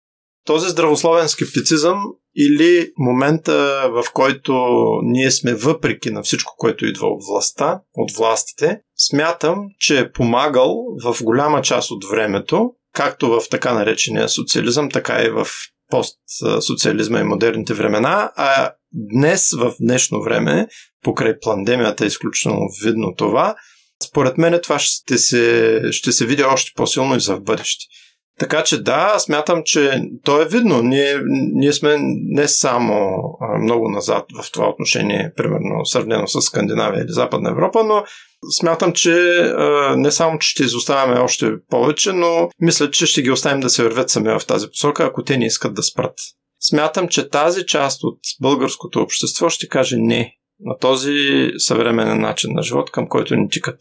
Този 0.47 0.69
здравословен 0.69 1.29
скептицизъм 1.29 2.03
или 2.38 2.91
момента, 2.97 3.89
в 3.93 4.03
който 4.13 4.53
ние 5.03 5.31
сме 5.31 5.53
въпреки 5.53 6.12
на 6.12 6.23
всичко, 6.23 6.53
което 6.57 6.86
идва 6.86 7.07
от 7.07 7.23
властта, 7.29 7.81
от 7.93 8.12
властите, 8.17 8.79
смятам, 8.97 9.65
че 9.79 9.99
е 9.99 10.12
помагал 10.12 10.75
в 11.03 11.17
голяма 11.23 11.62
част 11.62 11.91
от 11.91 12.05
времето, 12.12 12.71
както 12.93 13.27
в 13.27 13.41
така 13.51 13.73
наречения 13.73 14.29
социализъм, 14.29 14.91
така 14.91 15.23
и 15.23 15.29
в 15.29 15.47
постсоциализма 15.89 17.19
и 17.19 17.23
модерните 17.23 17.73
времена, 17.73 18.31
а 18.36 18.71
днес, 18.93 19.51
в 19.57 19.73
днешно 19.81 20.21
време, 20.21 20.67
покрай 21.03 21.39
пандемията 21.39 22.03
е 22.03 22.07
изключително 22.07 22.69
видно 22.83 23.15
това, 23.17 23.55
според 24.03 24.38
мен 24.38 24.60
това 24.63 24.79
ще 24.79 25.17
се, 25.17 25.81
ще 25.91 26.12
се 26.12 26.25
види 26.25 26.43
още 26.43 26.71
по-силно 26.75 27.15
и 27.15 27.19
за 27.19 27.36
в 27.36 27.43
бъдеще. 27.43 27.86
Така 28.39 28.63
че 28.63 28.84
да, 28.84 29.19
смятам, 29.19 29.62
че 29.65 30.02
то 30.23 30.41
е 30.41 30.47
видно. 30.47 30.82
Ние, 30.82 31.21
ние 31.54 31.73
сме 31.73 31.95
не 32.23 32.47
само 32.47 33.17
много 33.62 33.89
назад 33.89 34.26
в 34.43 34.52
това 34.52 34.69
отношение, 34.69 35.32
примерно 35.38 35.86
сравнено 35.86 36.28
с 36.28 36.41
Скандинавия 36.41 37.02
или 37.02 37.12
Западна 37.12 37.50
Европа, 37.50 37.84
но 37.84 38.04
смятам, 38.60 38.93
че 38.93 39.43
не 39.95 40.12
само, 40.12 40.39
че 40.39 40.50
ще 40.50 40.63
изоставяме 40.63 41.19
още 41.19 41.52
повече, 41.69 42.13
но 42.13 42.50
мисля, 42.60 42.91
че 42.91 43.06
ще 43.06 43.21
ги 43.21 43.32
оставим 43.32 43.60
да 43.60 43.69
се 43.69 43.84
вървят 43.84 44.10
сами 44.10 44.30
в 44.30 44.45
тази 44.47 44.67
посока, 44.67 45.04
ако 45.04 45.23
те 45.23 45.38
не 45.38 45.45
искат 45.45 45.73
да 45.73 45.84
спрат. 45.84 46.13
Смятам, 46.62 47.08
че 47.08 47.30
тази 47.30 47.65
част 47.65 48.04
от 48.04 48.19
българското 48.41 49.00
общество 49.00 49.50
ще 49.50 49.67
каже 49.67 49.95
не 49.97 50.34
на 50.60 50.78
този 50.78 51.50
съвременен 51.58 52.21
начин 52.21 52.50
на 52.54 52.63
живот, 52.63 52.91
към 52.91 53.08
който 53.08 53.36
ни 53.36 53.50
тикат. 53.50 53.80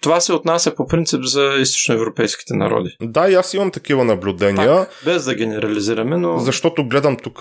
Това 0.00 0.20
се 0.20 0.32
отнася 0.32 0.74
по 0.74 0.86
принцип 0.86 1.20
за 1.22 1.54
източноевропейските 1.60 2.54
народи. 2.54 2.96
Да, 3.02 3.30
и 3.30 3.34
аз 3.34 3.54
имам 3.54 3.70
такива 3.70 4.04
наблюдения. 4.04 4.78
Пак, 4.78 4.88
без 5.04 5.24
да 5.24 5.34
генерализираме, 5.34 6.16
но. 6.16 6.38
Защото 6.38 6.88
гледам 6.88 7.16
тук, 7.16 7.38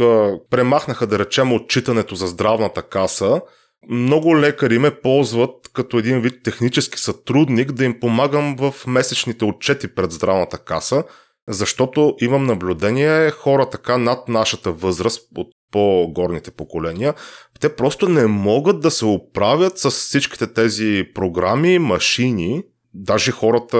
премахнаха 0.49 1.07
да 1.07 1.19
речем 1.19 1.53
отчитането 1.53 2.15
за 2.15 2.27
здравната 2.27 2.81
каса. 2.81 3.41
Много 3.89 4.37
лекари 4.37 4.79
ме 4.79 4.91
ползват 4.91 5.55
като 5.73 5.97
един 5.97 6.21
вид 6.21 6.43
технически 6.43 6.99
сътрудник 6.99 7.71
да 7.71 7.85
им 7.85 7.99
помагам 7.99 8.55
в 8.59 8.87
месечните 8.87 9.45
отчети 9.45 9.95
пред 9.95 10.11
здравната 10.11 10.57
каса, 10.57 11.03
защото 11.47 12.15
имам 12.21 12.43
наблюдение 12.43 13.31
хора 13.31 13.69
така 13.69 13.97
над 13.97 14.27
нашата 14.27 14.71
възраст, 14.71 15.29
от 15.37 15.47
по-горните 15.71 16.51
поколения, 16.51 17.13
те 17.59 17.75
просто 17.75 18.09
не 18.09 18.27
могат 18.27 18.79
да 18.79 18.91
се 18.91 19.05
оправят 19.05 19.77
с 19.77 19.91
всичките 19.91 20.53
тези 20.53 21.03
програми, 21.15 21.79
машини, 21.79 22.63
Даже 22.93 23.31
хората 23.31 23.77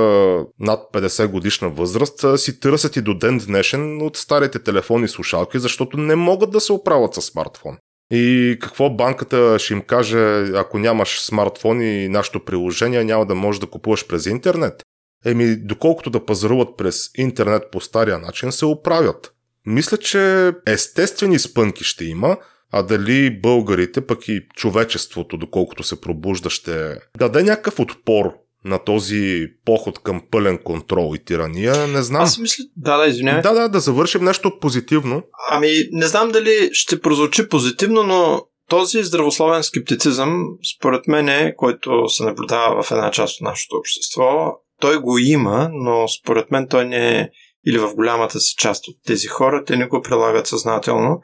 над 0.59 0.79
50 0.93 1.27
годишна 1.27 1.69
възраст 1.69 2.39
си 2.39 2.59
търсят 2.59 2.95
и 2.95 3.01
до 3.01 3.13
ден 3.13 3.37
днешен 3.37 4.01
от 4.01 4.17
старите 4.17 4.59
телефони 4.59 5.05
и 5.05 5.07
слушалки, 5.07 5.59
защото 5.59 5.97
не 5.97 6.15
могат 6.15 6.51
да 6.51 6.59
се 6.59 6.73
оправят 6.73 7.13
с 7.13 7.21
смартфон. 7.21 7.77
И 8.11 8.57
какво 8.61 8.89
банката 8.89 9.59
ще 9.59 9.73
им 9.73 9.81
каже, 9.81 10.43
ако 10.55 10.79
нямаш 10.79 11.21
смартфон 11.21 11.81
и 11.81 12.09
нашето 12.09 12.45
приложение, 12.45 13.03
няма 13.03 13.25
да 13.25 13.35
можеш 13.35 13.59
да 13.59 13.67
купуваш 13.67 14.07
през 14.07 14.25
интернет? 14.25 14.83
Еми, 15.25 15.55
доколкото 15.55 16.09
да 16.09 16.25
пазаруват 16.25 16.77
през 16.77 17.09
интернет 17.17 17.63
по 17.71 17.81
стария 17.81 18.19
начин, 18.19 18.51
се 18.51 18.65
оправят. 18.65 19.33
Мисля, 19.65 19.97
че 19.97 20.51
естествени 20.67 21.39
спънки 21.39 21.83
ще 21.83 22.05
има, 22.05 22.37
а 22.71 22.83
дали 22.83 23.39
българите, 23.41 24.05
пък 24.05 24.27
и 24.27 24.47
човечеството, 24.55 25.37
доколкото 25.37 25.83
се 25.83 26.01
пробужда, 26.01 26.49
ще 26.49 26.95
даде 27.17 27.43
някакъв 27.43 27.79
отпор 27.79 28.25
на 28.65 28.79
този 28.83 29.47
поход 29.65 29.99
към 29.99 30.21
пълен 30.31 30.57
контрол 30.57 31.15
и 31.15 31.23
тирания, 31.23 31.87
не 31.87 32.01
знам. 32.01 32.21
Аз 32.21 32.37
мисля, 32.37 32.63
да, 32.77 32.97
да, 32.97 33.07
извинявай. 33.07 33.41
Да, 33.41 33.53
да, 33.53 33.69
да 33.69 33.79
завършим 33.79 34.23
нещо 34.23 34.59
позитивно. 34.61 35.23
Ами, 35.49 35.67
не 35.91 36.07
знам 36.07 36.29
дали 36.29 36.69
ще 36.73 37.01
прозвучи 37.01 37.49
позитивно, 37.49 38.03
но 38.03 38.41
този 38.69 39.03
здравословен 39.03 39.63
скептицизъм, 39.63 40.45
според 40.77 41.07
мен, 41.07 41.29
е, 41.29 41.55
който 41.57 42.09
се 42.09 42.23
наблюдава 42.23 42.83
в 42.83 42.91
една 42.91 43.11
част 43.11 43.41
от 43.41 43.45
нашето 43.45 43.75
общество, 43.75 44.53
той 44.79 44.97
го 44.97 45.17
има, 45.17 45.69
но 45.73 46.07
според 46.07 46.51
мен 46.51 46.67
той 46.69 46.85
не 46.85 47.19
е 47.19 47.29
или 47.67 47.77
в 47.77 47.95
голямата 47.95 48.39
си 48.39 48.55
част 48.57 48.87
от 48.87 48.95
тези 49.07 49.27
хора, 49.27 49.63
те 49.65 49.77
не 49.77 49.87
го 49.87 50.01
прилагат 50.01 50.47
съзнателно. 50.47 51.21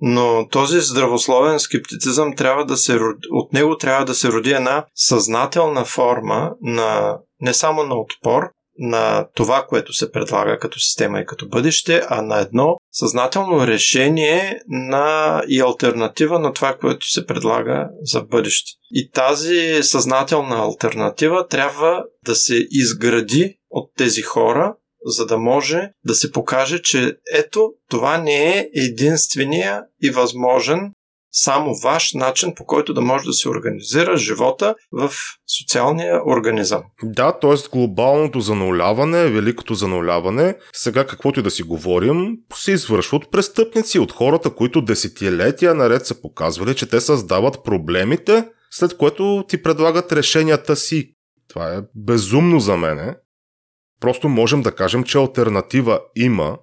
Но 0.00 0.48
този 0.50 0.80
здравословен 0.80 1.60
скептицизъм 1.60 2.36
трябва 2.36 2.64
да 2.64 2.76
се 2.76 2.98
от 3.30 3.52
него 3.52 3.76
трябва 3.76 4.04
да 4.04 4.14
се 4.14 4.28
роди 4.28 4.50
една 4.50 4.84
съзнателна 4.94 5.84
форма 5.84 6.50
на 6.60 7.18
не 7.40 7.54
само 7.54 7.82
на 7.82 7.94
отпор 7.94 8.42
на 8.82 9.26
това, 9.34 9.66
което 9.68 9.92
се 9.92 10.12
предлага 10.12 10.58
като 10.58 10.78
система 10.78 11.20
и 11.20 11.26
като 11.26 11.48
бъдеще, 11.48 12.02
а 12.08 12.22
на 12.22 12.40
едно 12.40 12.76
съзнателно 12.92 13.66
решение 13.66 14.60
на 14.68 15.42
и 15.48 15.60
альтернатива 15.60 16.38
на 16.38 16.52
това, 16.52 16.76
което 16.76 17.10
се 17.10 17.26
предлага 17.26 17.88
за 18.02 18.22
бъдеще. 18.22 18.70
И 18.90 19.10
тази 19.10 19.82
съзнателна 19.82 20.56
альтернатива 20.56 21.46
трябва 21.48 22.04
да 22.26 22.34
се 22.34 22.66
изгради 22.70 23.56
от 23.70 23.90
тези 23.96 24.22
хора 24.22 24.74
за 25.04 25.26
да 25.26 25.38
може 25.38 25.90
да 26.04 26.14
се 26.14 26.32
покаже, 26.32 26.82
че 26.82 27.16
ето 27.34 27.72
това 27.90 28.18
не 28.18 28.58
е 28.58 28.68
единствения 28.74 29.82
и 30.02 30.10
възможен 30.10 30.92
само 31.32 31.74
ваш 31.74 32.12
начин, 32.12 32.54
по 32.54 32.64
който 32.64 32.94
да 32.94 33.00
може 33.00 33.24
да 33.24 33.32
се 33.32 33.48
организира 33.48 34.16
живота 34.16 34.74
в 34.92 35.12
социалния 35.58 36.20
организъм. 36.26 36.82
Да, 37.02 37.38
т.е. 37.38 37.54
глобалното 37.72 38.40
зануляване, 38.40 39.30
великото 39.30 39.74
зануляване, 39.74 40.54
сега 40.72 41.06
каквото 41.06 41.40
и 41.40 41.42
да 41.42 41.50
си 41.50 41.62
говорим, 41.62 42.36
се 42.54 42.72
извършва 42.72 43.16
от 43.16 43.30
престъпници, 43.30 43.98
от 43.98 44.12
хората, 44.12 44.50
които 44.50 44.82
десетилетия 44.82 45.74
наред 45.74 46.06
са 46.06 46.20
показвали, 46.22 46.74
че 46.74 46.88
те 46.88 47.00
създават 47.00 47.64
проблемите, 47.64 48.48
след 48.70 48.96
което 48.96 49.44
ти 49.48 49.62
предлагат 49.62 50.12
решенията 50.12 50.76
си. 50.76 51.14
Това 51.48 51.74
е 51.74 51.80
безумно 51.94 52.60
за 52.60 52.76
мене. 52.76 53.14
Просто 54.00 54.28
можем 54.28 54.62
да 54.62 54.72
кажем, 54.72 55.04
че 55.04 55.18
альтернатива 55.18 56.00
има, 56.16 56.58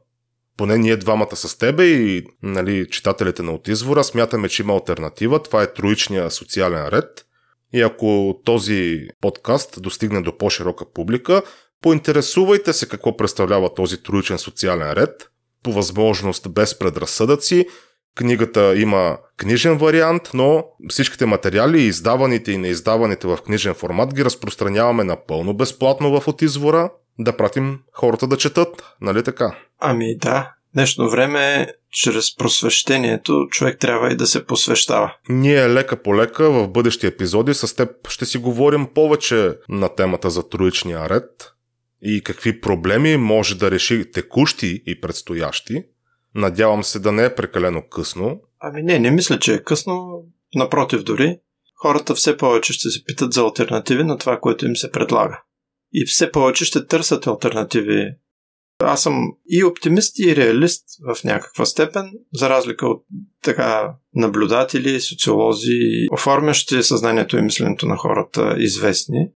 поне 0.58 0.78
ние 0.78 0.98
двамата 0.98 1.36
с 1.36 1.58
тебе 1.58 1.86
и 1.86 2.24
нали, 2.44 2.90
читателите 2.90 3.44
на 3.44 3.52
от 3.52 3.68
извора 3.68 4.04
смятаме, 4.04 4.50
че 4.50 4.62
има 4.62 4.74
альтернатива. 4.74 5.44
Това 5.44 5.64
е 5.64 5.74
троичния 5.74 6.32
социален 6.32 6.88
ред. 6.88 7.26
И 7.74 7.82
ако 7.82 8.40
този 8.46 9.08
подкаст 9.22 9.82
достигне 9.82 10.22
до 10.22 10.38
по-широка 10.38 10.86
публика, 10.94 11.42
поинтересувайте 11.82 12.74
се 12.74 12.90
какво 12.90 13.18
представлява 13.18 13.74
този 13.74 14.04
троичен 14.04 14.38
социален 14.38 14.94
ред, 14.94 15.30
по 15.64 15.72
възможност 15.72 16.54
без 16.54 16.80
предразсъдъци. 16.80 17.68
Книгата 18.16 18.78
има 18.78 19.18
книжен 19.38 19.78
вариант, 19.78 20.30
но 20.34 20.64
всичките 20.90 21.26
материали, 21.26 21.82
издаваните 21.82 22.52
и 22.52 22.58
неиздаваните 22.58 23.28
в 23.28 23.38
книжен 23.46 23.74
формат, 23.74 24.14
ги 24.14 24.26
разпространяваме 24.26 25.04
напълно 25.04 25.54
безплатно 25.54 26.20
в 26.20 26.28
отизвора 26.28 26.90
да 27.20 27.38
пратим 27.38 27.80
хората 27.94 28.28
да 28.28 28.38
четат, 28.38 28.84
нали 29.02 29.24
така? 29.24 29.58
Ами 29.80 30.18
да, 30.18 30.54
днешно 30.74 31.10
време 31.10 31.74
чрез 31.92 32.36
просвещението 32.36 33.48
човек 33.52 33.80
трябва 33.80 34.12
и 34.12 34.16
да 34.16 34.28
се 34.28 34.46
посвещава. 34.46 35.16
Ние 35.30 35.70
лека 35.70 36.02
по 36.04 36.16
лека 36.16 36.52
в 36.52 36.68
бъдещи 36.68 37.08
епизоди 37.08 37.54
с 37.54 37.76
теб 37.76 38.08
ще 38.08 38.26
си 38.26 38.38
говорим 38.38 38.88
повече 38.96 39.54
на 39.70 39.96
темата 39.96 40.30
за 40.30 40.50
троичния 40.50 41.10
ред 41.10 41.54
и 42.02 42.24
какви 42.24 42.62
проблеми 42.62 43.18
може 43.18 43.58
да 43.58 43.72
реши 43.72 44.12
текущи 44.12 44.84
и 44.86 45.02
предстоящи. 45.02 45.84
Надявам 46.36 46.84
се 46.84 47.00
да 47.00 47.12
не 47.12 47.26
е 47.26 47.36
прекалено 47.36 47.82
късно. 47.90 48.40
Ами 48.60 48.84
не, 48.84 49.00
не 49.00 49.12
мисля, 49.12 49.40
че 49.40 49.54
е 49.54 49.64
късно. 49.64 50.24
Напротив 50.56 51.04
дори, 51.04 51.40
хората 51.76 52.16
все 52.16 52.38
повече 52.38 52.74
ще 52.74 52.90
се 52.90 53.04
питат 53.04 53.34
за 53.34 53.42
альтернативи 53.42 54.04
на 54.04 54.18
това, 54.18 54.40
което 54.40 54.66
им 54.66 54.76
се 54.76 54.92
предлага 54.92 55.42
и 55.94 56.06
все 56.06 56.32
повече 56.32 56.66
ще 56.66 56.88
търсят 56.88 57.28
альтернативи. 57.28 58.16
Аз 58.80 59.04
съм 59.04 59.24
и 59.50 59.64
оптимист, 59.64 60.20
и 60.20 60.36
реалист 60.36 60.86
в 61.08 61.24
някаква 61.24 61.66
степен, 61.66 62.12
за 62.34 62.50
разлика 62.50 62.88
от 62.88 63.06
така 63.44 63.96
наблюдатели, 64.16 65.02
социолози, 65.02 66.08
оформящи 66.14 66.84
съзнанието 66.84 67.38
и 67.38 67.42
мисленето 67.42 67.86
на 67.86 67.96
хората 67.96 68.56
известни. 68.58 69.30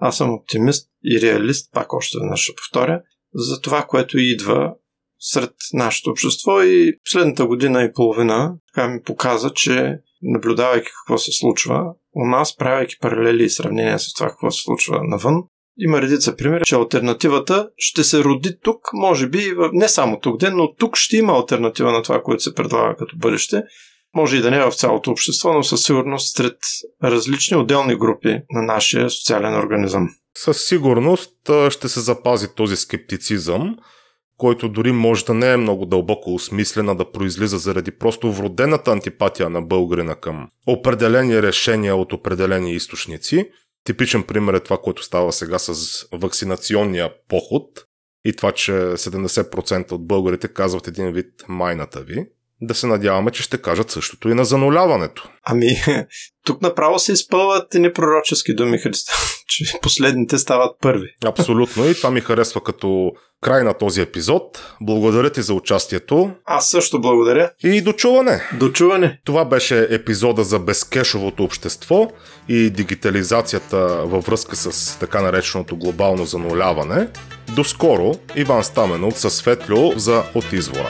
Аз 0.00 0.16
съм 0.16 0.34
оптимист 0.34 0.90
и 1.04 1.20
реалист, 1.20 1.72
пак 1.72 1.92
още 1.92 2.18
веднъж 2.18 2.40
ще 2.40 2.54
повторя, 2.54 3.02
за 3.34 3.60
това, 3.60 3.82
което 3.82 4.18
идва 4.18 4.74
сред 5.18 5.54
нашето 5.72 6.10
общество 6.10 6.62
и 6.62 6.92
последната 7.04 7.46
година 7.46 7.82
и 7.82 7.92
половина 7.92 8.54
така 8.74 8.88
ми 8.88 9.02
показа, 9.02 9.50
че 9.50 9.98
наблюдавайки 10.22 10.88
какво 10.88 11.18
се 11.18 11.32
случва 11.32 11.94
у 12.14 12.26
нас, 12.26 12.56
правейки 12.56 12.96
паралели 13.00 13.44
и 13.44 13.50
сравнения 13.50 13.98
с 13.98 14.14
това 14.14 14.28
какво 14.28 14.50
се 14.50 14.62
случва 14.62 15.00
навън, 15.04 15.42
има 15.80 16.02
редица 16.02 16.36
примери, 16.36 16.62
че 16.66 16.74
альтернативата 16.74 17.68
ще 17.76 18.04
се 18.04 18.24
роди 18.24 18.56
тук, 18.62 18.80
може 18.92 19.28
би 19.28 19.52
не 19.72 19.88
само 19.88 20.20
тук 20.20 20.40
ден, 20.40 20.56
но 20.56 20.74
тук 20.74 20.96
ще 20.96 21.16
има 21.16 21.32
альтернатива 21.32 21.92
на 21.92 22.02
това, 22.02 22.22
което 22.22 22.42
се 22.42 22.54
предлага 22.54 22.96
като 22.96 23.16
бъдеще. 23.16 23.62
Може 24.14 24.36
и 24.36 24.40
да 24.40 24.50
не 24.50 24.56
е 24.56 24.64
в 24.64 24.72
цялото 24.72 25.10
общество, 25.10 25.52
но 25.52 25.62
със 25.62 25.82
сигурност 25.82 26.36
сред 26.36 26.56
различни 27.04 27.56
отделни 27.56 27.96
групи 27.96 28.38
на 28.50 28.62
нашия 28.62 29.10
социален 29.10 29.54
организъм. 29.54 30.08
Със 30.36 30.64
сигурност 30.64 31.50
ще 31.70 31.88
се 31.88 32.00
запази 32.00 32.46
този 32.56 32.76
скептицизъм, 32.76 33.76
който 34.36 34.68
дори 34.68 34.92
може 34.92 35.24
да 35.24 35.34
не 35.34 35.52
е 35.52 35.56
много 35.56 35.86
дълбоко 35.86 36.34
осмислена 36.34 36.96
да 36.96 37.10
произлиза 37.10 37.58
заради 37.58 37.90
просто 37.90 38.32
вродената 38.32 38.90
антипатия 38.90 39.50
на 39.50 39.62
българина 39.62 40.14
към 40.14 40.48
определени 40.66 41.42
решения 41.42 41.96
от 41.96 42.12
определени 42.12 42.72
източници– 42.72 43.48
Типичен 43.84 44.22
пример 44.22 44.54
е 44.54 44.60
това, 44.60 44.78
което 44.78 45.02
става 45.02 45.32
сега 45.32 45.58
с 45.58 46.06
вакцинационния 46.12 47.12
поход 47.28 47.84
и 48.24 48.32
това, 48.32 48.52
че 48.52 48.72
70% 48.72 49.92
от 49.92 50.06
българите 50.06 50.48
казват 50.48 50.88
един 50.88 51.12
вид 51.12 51.44
майната 51.48 52.00
ви. 52.00 52.26
Да 52.62 52.74
се 52.74 52.86
надяваме, 52.86 53.30
че 53.30 53.42
ще 53.42 53.58
кажат 53.58 53.90
същото 53.90 54.28
и 54.28 54.34
на 54.34 54.44
зануляването. 54.44 55.28
Ами, 55.44 55.66
тук 56.46 56.62
направо 56.62 56.98
се 56.98 57.12
изпълват 57.12 57.74
и 57.74 57.78
непророчески 57.78 58.54
думи, 58.54 58.78
Христа, 58.78 59.12
че 59.46 59.64
последните 59.82 60.38
стават 60.38 60.76
първи. 60.80 61.08
Абсолютно 61.24 61.90
и 61.90 61.94
това 61.94 62.10
ми 62.10 62.20
харесва 62.20 62.62
като 62.62 63.12
край 63.42 63.64
на 63.64 63.74
този 63.74 64.00
епизод. 64.00 64.74
Благодаря 64.80 65.30
ти 65.30 65.42
за 65.42 65.54
участието. 65.54 66.30
Аз 66.44 66.70
също 66.70 67.00
благодаря. 67.00 67.50
И 67.64 67.80
дочуване. 67.80 68.42
Дочуване. 68.58 69.20
Това 69.24 69.44
беше 69.44 69.86
епизода 69.90 70.44
за 70.44 70.58
безкешовото 70.58 71.44
общество 71.44 72.10
и 72.48 72.70
дигитализацията 72.70 73.78
във 73.86 74.24
връзка 74.24 74.56
с 74.56 74.98
така 74.98 75.22
нареченото 75.22 75.76
глобално 75.76 76.26
зануляване. 76.26 77.08
До 77.56 77.64
скоро, 77.64 78.14
Иван 78.36 78.64
Стаменов 78.64 79.18
със 79.18 79.34
Светлю 79.34 79.92
за 79.96 80.22
От 80.34 80.52
извора. 80.52 80.88